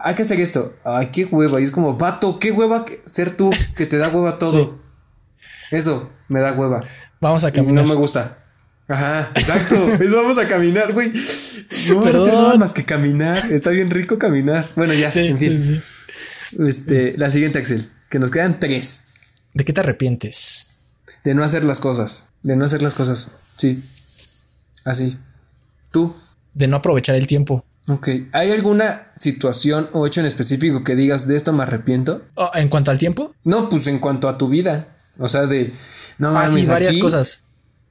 [0.00, 1.60] hay que hacer esto, ay, qué hueva.
[1.60, 4.78] Y es como, vato, qué hueva ser tú, que te da hueva todo.
[5.70, 6.84] Eso, me da hueva.
[7.20, 7.84] Vamos a caminar.
[7.84, 8.44] no me gusta.
[8.86, 9.76] Ajá, exacto.
[10.14, 11.10] vamos a caminar, güey.
[11.88, 13.38] No vamos a hacer nada más que caminar.
[13.50, 14.70] Está bien rico caminar.
[14.76, 15.82] Bueno, ya, sí, en fin.
[16.66, 17.90] Este, la siguiente, Axel.
[18.08, 19.04] Que nos quedan tres.
[19.52, 20.94] ¿De qué te arrepientes?
[21.24, 22.28] De no hacer las cosas.
[22.42, 23.32] De no hacer las cosas.
[23.58, 23.82] Sí.
[24.88, 25.18] Así.
[25.90, 26.14] ¿Tú?
[26.54, 27.64] De no aprovechar el tiempo.
[27.88, 28.08] Ok.
[28.32, 32.22] ¿Hay alguna situación o hecho en específico que digas de esto me arrepiento?
[32.34, 33.34] Oh, ¿En cuanto al tiempo?
[33.44, 34.88] No, pues en cuanto a tu vida.
[35.18, 35.72] O sea, de.
[36.18, 37.42] No ah, sí, varias cosas.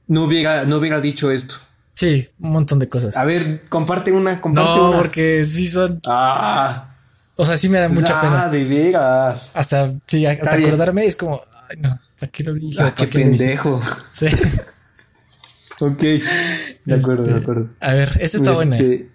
[0.06, 1.54] No hubiera, no hubiera dicho esto.
[1.94, 3.16] Sí, un montón de cosas.
[3.16, 6.00] A ver, comparte una, comparte no, porque sí son.
[6.06, 6.94] Ah.
[7.36, 8.44] O sea, sí me da mucha pena.
[8.44, 9.52] Ah, de veras.
[9.54, 12.82] Hasta, sí, hasta acordarme es como, ay, no, ¿para qué lo dije?
[12.82, 13.80] Ah, qué pendejo.
[14.10, 14.26] Sí.
[15.80, 16.02] ok.
[16.84, 17.70] De acuerdo, de este, acuerdo.
[17.80, 18.76] A ver, esta está buena.
[18.76, 19.10] Este,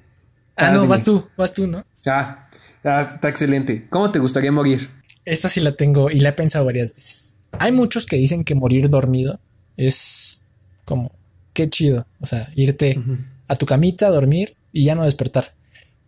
[0.55, 1.85] ah, no, vas tú, vas tú, ¿no?
[2.05, 2.49] Ah,
[2.83, 3.87] ah, está excelente.
[3.89, 4.89] ¿Cómo te gustaría morir?
[5.25, 7.39] Esta sí la tengo y la he pensado varias veces.
[7.59, 9.39] Hay muchos que dicen que morir dormido
[9.77, 10.45] es
[10.85, 11.11] como,
[11.53, 12.05] qué chido.
[12.19, 13.01] O sea, irte
[13.47, 15.53] a tu camita, dormir y ya no despertar.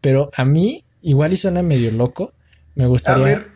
[0.01, 2.33] Pero a mí, igual y suena medio loco,
[2.75, 3.23] me gustaría...
[3.23, 3.47] A ver,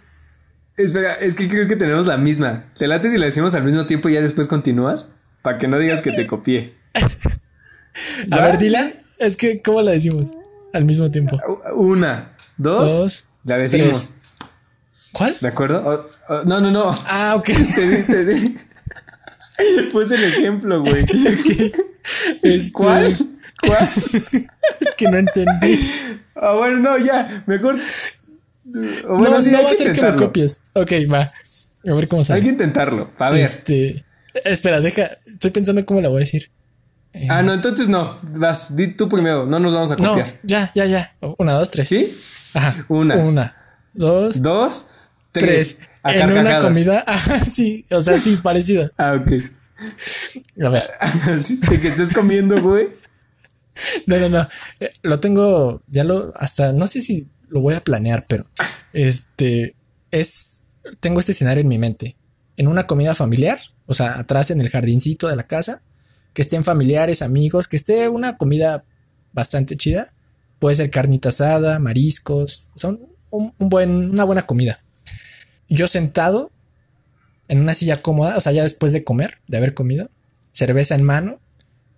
[0.77, 2.71] espera, es que creo que tenemos la misma.
[2.77, 5.09] ¿Te late si la decimos al mismo tiempo y ya después continúas?
[5.41, 6.78] Para que no digas que te copié.
[8.31, 8.91] A ver, dila.
[9.17, 10.33] Es que, ¿cómo la decimos?
[10.73, 11.39] Al mismo tiempo.
[11.75, 14.13] Una, dos, la decimos.
[15.11, 15.35] ¿Cuál?
[15.41, 16.07] ¿De acuerdo?
[16.45, 16.95] no, no, no.
[17.07, 17.45] Ah, ok.
[17.45, 18.55] te te di.
[19.91, 21.05] Puse el ejemplo, güey.
[22.41, 23.15] Este, ¿Cuál?
[23.61, 23.89] ¿Cuál?
[24.79, 25.79] es que no entendí.
[26.35, 27.77] Ah, bueno, no, ya, mejor.
[28.63, 30.63] bueno, no, sí, no va a ser que me copies.
[30.73, 31.31] Ok, va.
[31.87, 32.39] A ver cómo sale.
[32.39, 33.41] Hay que intentarlo, a ver.
[33.41, 34.03] Este,
[34.43, 35.11] espera, deja.
[35.27, 36.49] Estoy pensando cómo la voy a decir.
[37.29, 38.19] Ah, no, entonces no.
[38.21, 39.45] Vas, di tú primero.
[39.45, 40.27] No nos vamos a copiar.
[40.27, 41.15] No, ya, ya, ya.
[41.37, 41.89] Una, dos, tres.
[41.89, 42.17] ¿Sí?
[42.53, 42.85] Ajá.
[42.87, 43.15] Una.
[43.15, 43.55] Una.
[43.93, 44.41] Dos.
[44.41, 44.85] Dos.
[45.31, 45.79] Tres.
[46.03, 47.03] en una comida.
[47.07, 47.85] Ajá, sí.
[47.91, 48.89] O sea, sí, parecido.
[48.97, 49.31] Ah, ok.
[50.63, 50.89] A ver.
[51.69, 52.87] de que estés comiendo, güey.
[54.05, 54.47] No, no, no.
[54.79, 58.45] Eh, lo tengo, ya lo, hasta, no sé si lo voy a planear, pero
[58.93, 59.75] este
[60.11, 60.65] es,
[60.99, 62.15] tengo este escenario en mi mente.
[62.57, 65.81] En una comida familiar, o sea, atrás en el jardincito de la casa,
[66.33, 68.83] que estén familiares, amigos, que esté una comida
[69.33, 70.13] bastante chida.
[70.59, 73.01] Puede ser carnita asada, mariscos, son
[73.31, 74.79] un buen, una buena comida.
[75.67, 76.51] Yo sentado
[77.47, 80.09] en una silla cómoda, o sea, ya después de comer, de haber comido,
[80.51, 81.39] cerveza en mano,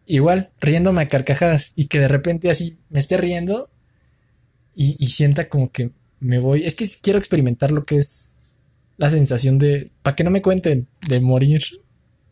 [0.06, 3.70] igual riéndome a carcajadas y que de repente así me esté riendo
[4.74, 6.64] y, sienta como que me voy.
[6.64, 8.32] Es que quiero experimentar lo que es
[8.98, 11.62] la sensación de, para que no me cuenten, de morir.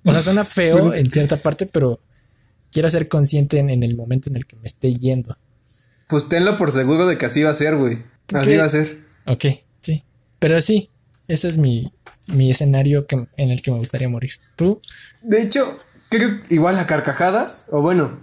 [0.03, 1.99] O sea, suena feo en cierta parte, pero
[2.71, 5.37] quiero ser consciente en, el momento en el que me esté yendo.
[6.07, 7.97] Pues tenlo por seguro de que así va a ser, güey.
[8.33, 8.97] Así va a ser.
[9.25, 9.45] Ok,
[9.81, 10.03] sí.
[10.39, 10.89] Pero sí,
[11.27, 11.91] ese es mi,
[12.27, 14.31] mi escenario que, en el que me gustaría morir.
[14.55, 14.81] ¿Tú?
[15.21, 15.65] De hecho,
[16.09, 18.19] creo igual a carcajadas, o bueno,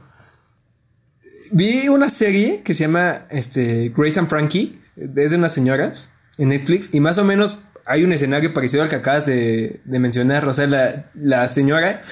[1.52, 6.48] vi una serie que se llama este, Grace and Frankie, es de unas señoras en
[6.48, 10.46] Netflix, y más o menos hay un escenario parecido al que acabas de, mencionar.
[10.46, 10.66] O sea,
[11.14, 12.02] la, señora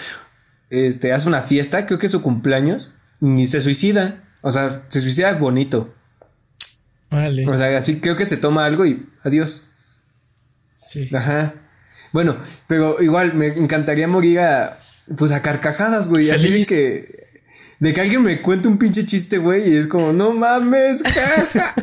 [0.70, 4.22] este, hace una fiesta, creo que es su cumpleaños, y se suicida.
[4.42, 5.92] O sea, se suicida bonito.
[7.10, 7.46] Vale.
[7.48, 9.68] O sea, así creo que se toma algo y adiós.
[10.76, 11.08] Sí.
[11.14, 11.54] Ajá.
[12.12, 12.36] Bueno,
[12.68, 14.78] pero igual me encantaría morir a,
[15.16, 16.30] pues a carcajadas, güey.
[16.30, 17.08] Así de que,
[17.80, 21.74] de que alguien me cuente un pinche chiste, güey, y es como, no mames, jaja.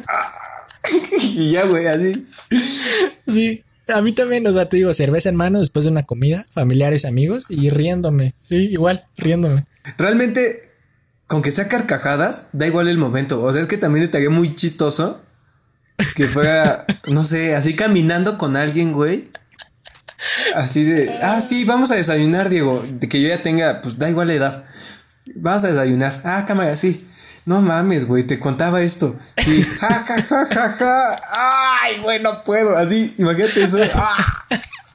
[1.21, 2.27] y ya, güey, así.
[3.27, 3.63] Sí.
[3.87, 7.05] A mí también, o sea, te digo, cerveza en mano después de una comida, familiares,
[7.05, 8.35] amigos, y riéndome.
[8.41, 9.65] Sí, igual, riéndome.
[9.97, 10.71] Realmente,
[11.27, 13.41] con que sea carcajadas, da igual el momento.
[13.41, 15.21] O sea, es que también estaría muy chistoso
[16.15, 19.29] que fuera, no sé, así caminando con alguien, güey.
[20.55, 22.85] Así de, ah, sí, vamos a desayunar, Diego.
[22.87, 24.65] De que yo ya tenga, pues da igual la edad.
[25.35, 26.21] Vamos a desayunar.
[26.23, 27.05] Ah, cámara, sí.
[27.45, 29.15] No mames, güey, te contaba esto.
[29.37, 31.21] Sí, ja, ja, ja, ja, ja.
[31.81, 32.77] Ay, güey, no puedo.
[32.77, 33.77] Así, imagínate eso.
[33.93, 34.45] Ah.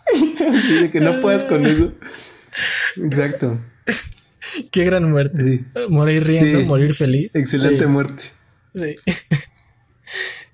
[0.09, 1.93] Así de que no puedas con eso.
[2.97, 3.57] Exacto.
[4.71, 5.65] Qué gran muerte.
[5.89, 7.35] Morir riendo, morir feliz.
[7.35, 8.25] Excelente muerte.
[8.75, 8.97] Sí.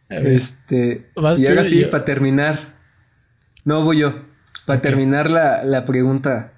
[0.08, 1.10] Este.
[1.38, 2.58] Y ahora sí, para terminar.
[3.64, 4.26] No voy yo.
[4.66, 6.52] Para terminar la, pregunta.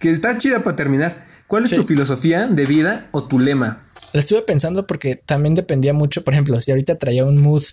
[0.00, 1.24] Que está chida para terminar.
[1.46, 3.84] ¿Cuál es tu filosofía de vida o tu lema?
[4.12, 6.24] Lo estuve pensando porque también dependía mucho.
[6.24, 7.64] Por ejemplo, si ahorita traía un mood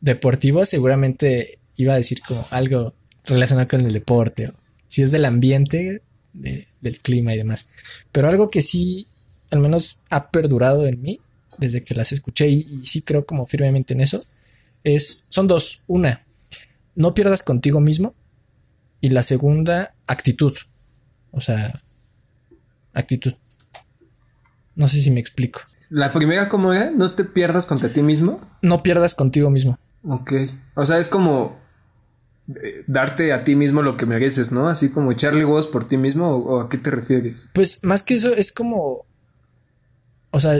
[0.00, 2.94] deportivo, seguramente iba a decir como algo
[3.24, 4.48] relacionado con el deporte.
[4.48, 4.54] O
[4.88, 6.02] si es del ambiente,
[6.32, 7.66] del clima y demás.
[8.12, 9.06] Pero algo que sí
[9.50, 11.20] al menos ha perdurado en mí
[11.58, 14.22] desde que las escuché y, y sí creo como firmemente en eso,
[14.82, 15.80] es, son dos.
[15.86, 16.24] Una,
[16.94, 18.14] no pierdas contigo mismo.
[19.00, 20.54] Y la segunda, actitud.
[21.30, 21.80] O sea,
[22.94, 23.34] actitud.
[24.74, 25.60] No sé si me explico.
[25.90, 26.90] La primera, ¿cómo era?
[26.90, 28.40] ¿No te pierdas contra ti mismo?
[28.62, 29.78] No pierdas contigo mismo.
[30.02, 30.32] Ok.
[30.74, 31.56] O sea, es como
[32.48, 34.68] eh, darte a ti mismo lo que mereces, ¿no?
[34.68, 37.48] Así como echarle huevos por ti mismo o, o a qué te refieres.
[37.52, 39.06] Pues más que eso es como...
[40.30, 40.58] O sea,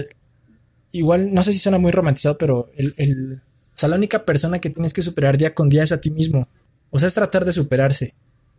[0.92, 4.60] igual no sé si suena muy romantizado, pero el, el, o sea, la única persona
[4.60, 6.48] que tienes que superar día con día es a ti mismo.
[6.90, 8.14] O sea, es tratar de superarse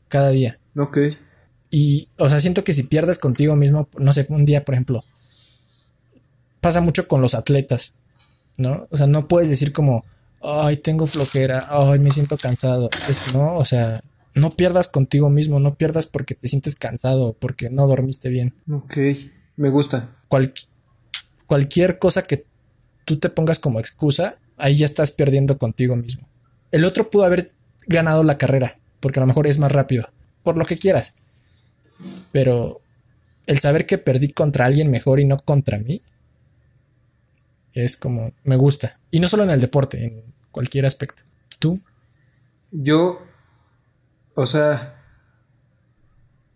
[0.09, 0.59] cada día.
[0.78, 0.97] Ok.
[1.70, 5.03] Y, o sea, siento que si pierdes contigo mismo, no sé, un día, por ejemplo,
[6.61, 7.95] pasa mucho con los atletas,
[8.57, 8.88] ¿no?
[8.91, 10.05] O sea, no puedes decir como,
[10.41, 12.89] ay, tengo flojera, ay, me siento cansado.
[13.09, 14.01] Es, no, o sea,
[14.34, 18.53] no pierdas contigo mismo, no pierdas porque te sientes cansado, porque no dormiste bien.
[18.72, 18.97] Ok.
[19.57, 20.16] Me gusta.
[20.28, 20.53] Cual,
[21.45, 22.45] cualquier cosa que
[23.05, 26.28] tú te pongas como excusa, ahí ya estás perdiendo contigo mismo.
[26.72, 27.53] El otro pudo haber
[27.88, 30.09] ganado la carrera, porque a lo mejor es más rápido,
[30.43, 31.13] por lo que quieras.
[32.31, 32.81] Pero
[33.45, 36.01] el saber que perdí contra alguien mejor y no contra mí,
[37.73, 38.99] es como, me gusta.
[39.11, 41.23] Y no solo en el deporte, en cualquier aspecto.
[41.59, 41.79] ¿Tú?
[42.71, 43.21] Yo,
[44.33, 45.01] o sea,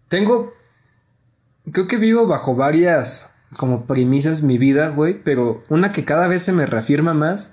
[0.07, 0.53] tengo,
[1.71, 6.43] creo que vivo bajo varias como premisas mi vida, güey, pero una que cada vez
[6.43, 7.51] se me reafirma más,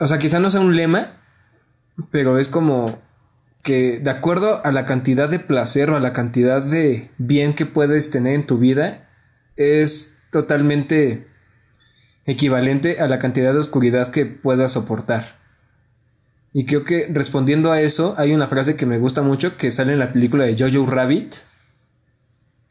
[0.00, 1.12] o sea, quizá no sea un lema,
[2.10, 3.00] pero es como
[3.62, 7.66] que de acuerdo a la cantidad de placer o a la cantidad de bien que
[7.66, 9.08] puedes tener en tu vida,
[9.56, 11.26] es totalmente
[12.26, 15.38] equivalente a la cantidad de oscuridad que puedas soportar.
[16.52, 19.92] Y creo que respondiendo a eso, hay una frase que me gusta mucho que sale
[19.92, 21.34] en la película de Jojo Rabbit,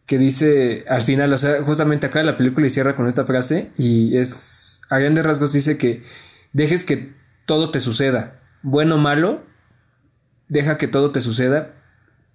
[0.05, 3.71] que dice al final, o sea, justamente acá la película y cierra con esta frase,
[3.77, 6.03] y es, a grandes rasgos dice que
[6.53, 7.13] dejes que
[7.45, 9.46] todo te suceda, bueno o malo,
[10.49, 11.73] deja que todo te suceda,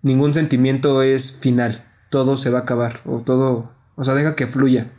[0.02, 4.46] ningún sentimiento es final, todo se va a acabar, o todo, o sea, deja que
[4.46, 4.90] fluya.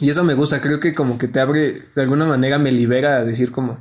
[0.00, 3.16] Y eso me gusta, creo que como que te abre, de alguna manera me libera
[3.16, 3.78] a decir como,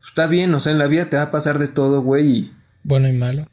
[0.00, 2.56] está bien, o sea, en la vida te va a pasar de todo, güey, y...
[2.84, 3.46] Bueno y malo.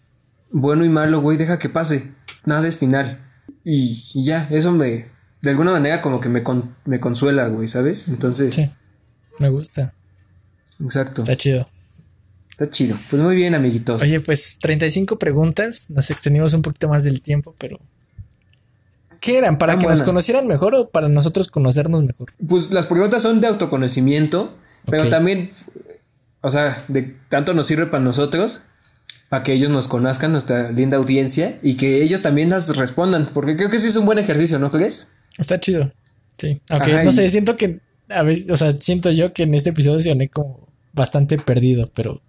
[0.52, 2.12] Bueno y malo, güey, deja que pase,
[2.46, 3.26] nada es final.
[3.64, 5.08] Y, y ya, eso me,
[5.42, 8.08] de alguna manera como que me, con, me consuela, güey, ¿sabes?
[8.08, 8.54] Entonces...
[8.54, 8.70] Sí,
[9.40, 9.94] me gusta.
[10.80, 11.22] Exacto.
[11.22, 11.68] Está chido.
[12.60, 12.98] Está chido.
[13.10, 14.02] Pues muy bien, amiguitos.
[14.02, 15.90] Oye, pues 35 preguntas.
[15.92, 17.80] Nos extendimos un poquito más del tiempo, pero.
[19.22, 19.58] ¿Qué eran?
[19.58, 19.98] ¿Para Tan que buena.
[20.00, 22.32] nos conocieran mejor o para nosotros conocernos mejor?
[22.48, 24.56] Pues las preguntas son de autoconocimiento,
[24.86, 25.50] pero también,
[26.42, 28.62] o sea, de tanto nos sirve para nosotros,
[29.30, 33.56] para que ellos nos conozcan, nuestra linda audiencia, y que ellos también las respondan, porque
[33.58, 35.10] creo que sí es un buen ejercicio, ¿no crees?
[35.38, 35.92] Está chido.
[36.38, 36.62] Sí.
[36.70, 37.80] Aunque Ajá, no y- sé, siento que.
[38.10, 42.22] A veces, o sea, siento yo que en este episodio soné como bastante perdido, pero.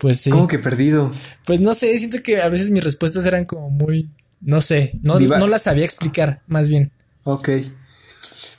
[0.00, 0.30] Pues sí.
[0.30, 1.12] Como que perdido.
[1.46, 4.10] Pues no sé, siento que a veces mis respuestas eran como muy.
[4.40, 6.90] No sé, no, Diva- no las sabía explicar, más bien.
[7.24, 7.50] Ok.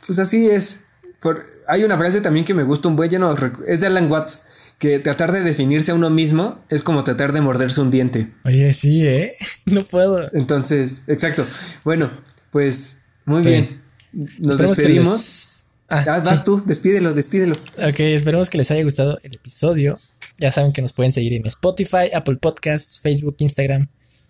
[0.06, 0.82] Pues así es.
[1.20, 3.36] Por, hay una frase también que me gusta un buen, ya no
[3.68, 4.42] es de Alan Watts,
[4.80, 8.32] que tratar de definirse a uno mismo es como tratar de morderse un diente.
[8.46, 9.34] Oye, sí, ¿eh?
[9.66, 10.30] No puedo.
[10.34, 11.46] Entonces, exacto.
[11.84, 12.12] Bueno,
[12.52, 13.82] pues muy bien.
[14.14, 15.14] Nos Esperemos despedimos.
[15.18, 16.22] les- Ah, Ah, sí.
[16.26, 17.56] vas tú, despídelo, despídelo.
[17.78, 20.00] Ok, esperemos que les haya gustado el episodio.
[20.42, 23.88] Ya saben que nos pueden seguir en Spotify, Apple Podcasts, Facebook, Instagram,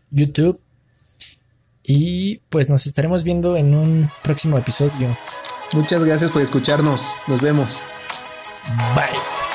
[0.10, 0.62] YouTube.
[1.84, 5.18] Y pues nos estaremos viendo en un próximo episodio.
[5.72, 7.16] Muchas gracias por escucharnos.
[7.28, 7.86] Nos vemos.
[8.94, 9.51] Bye.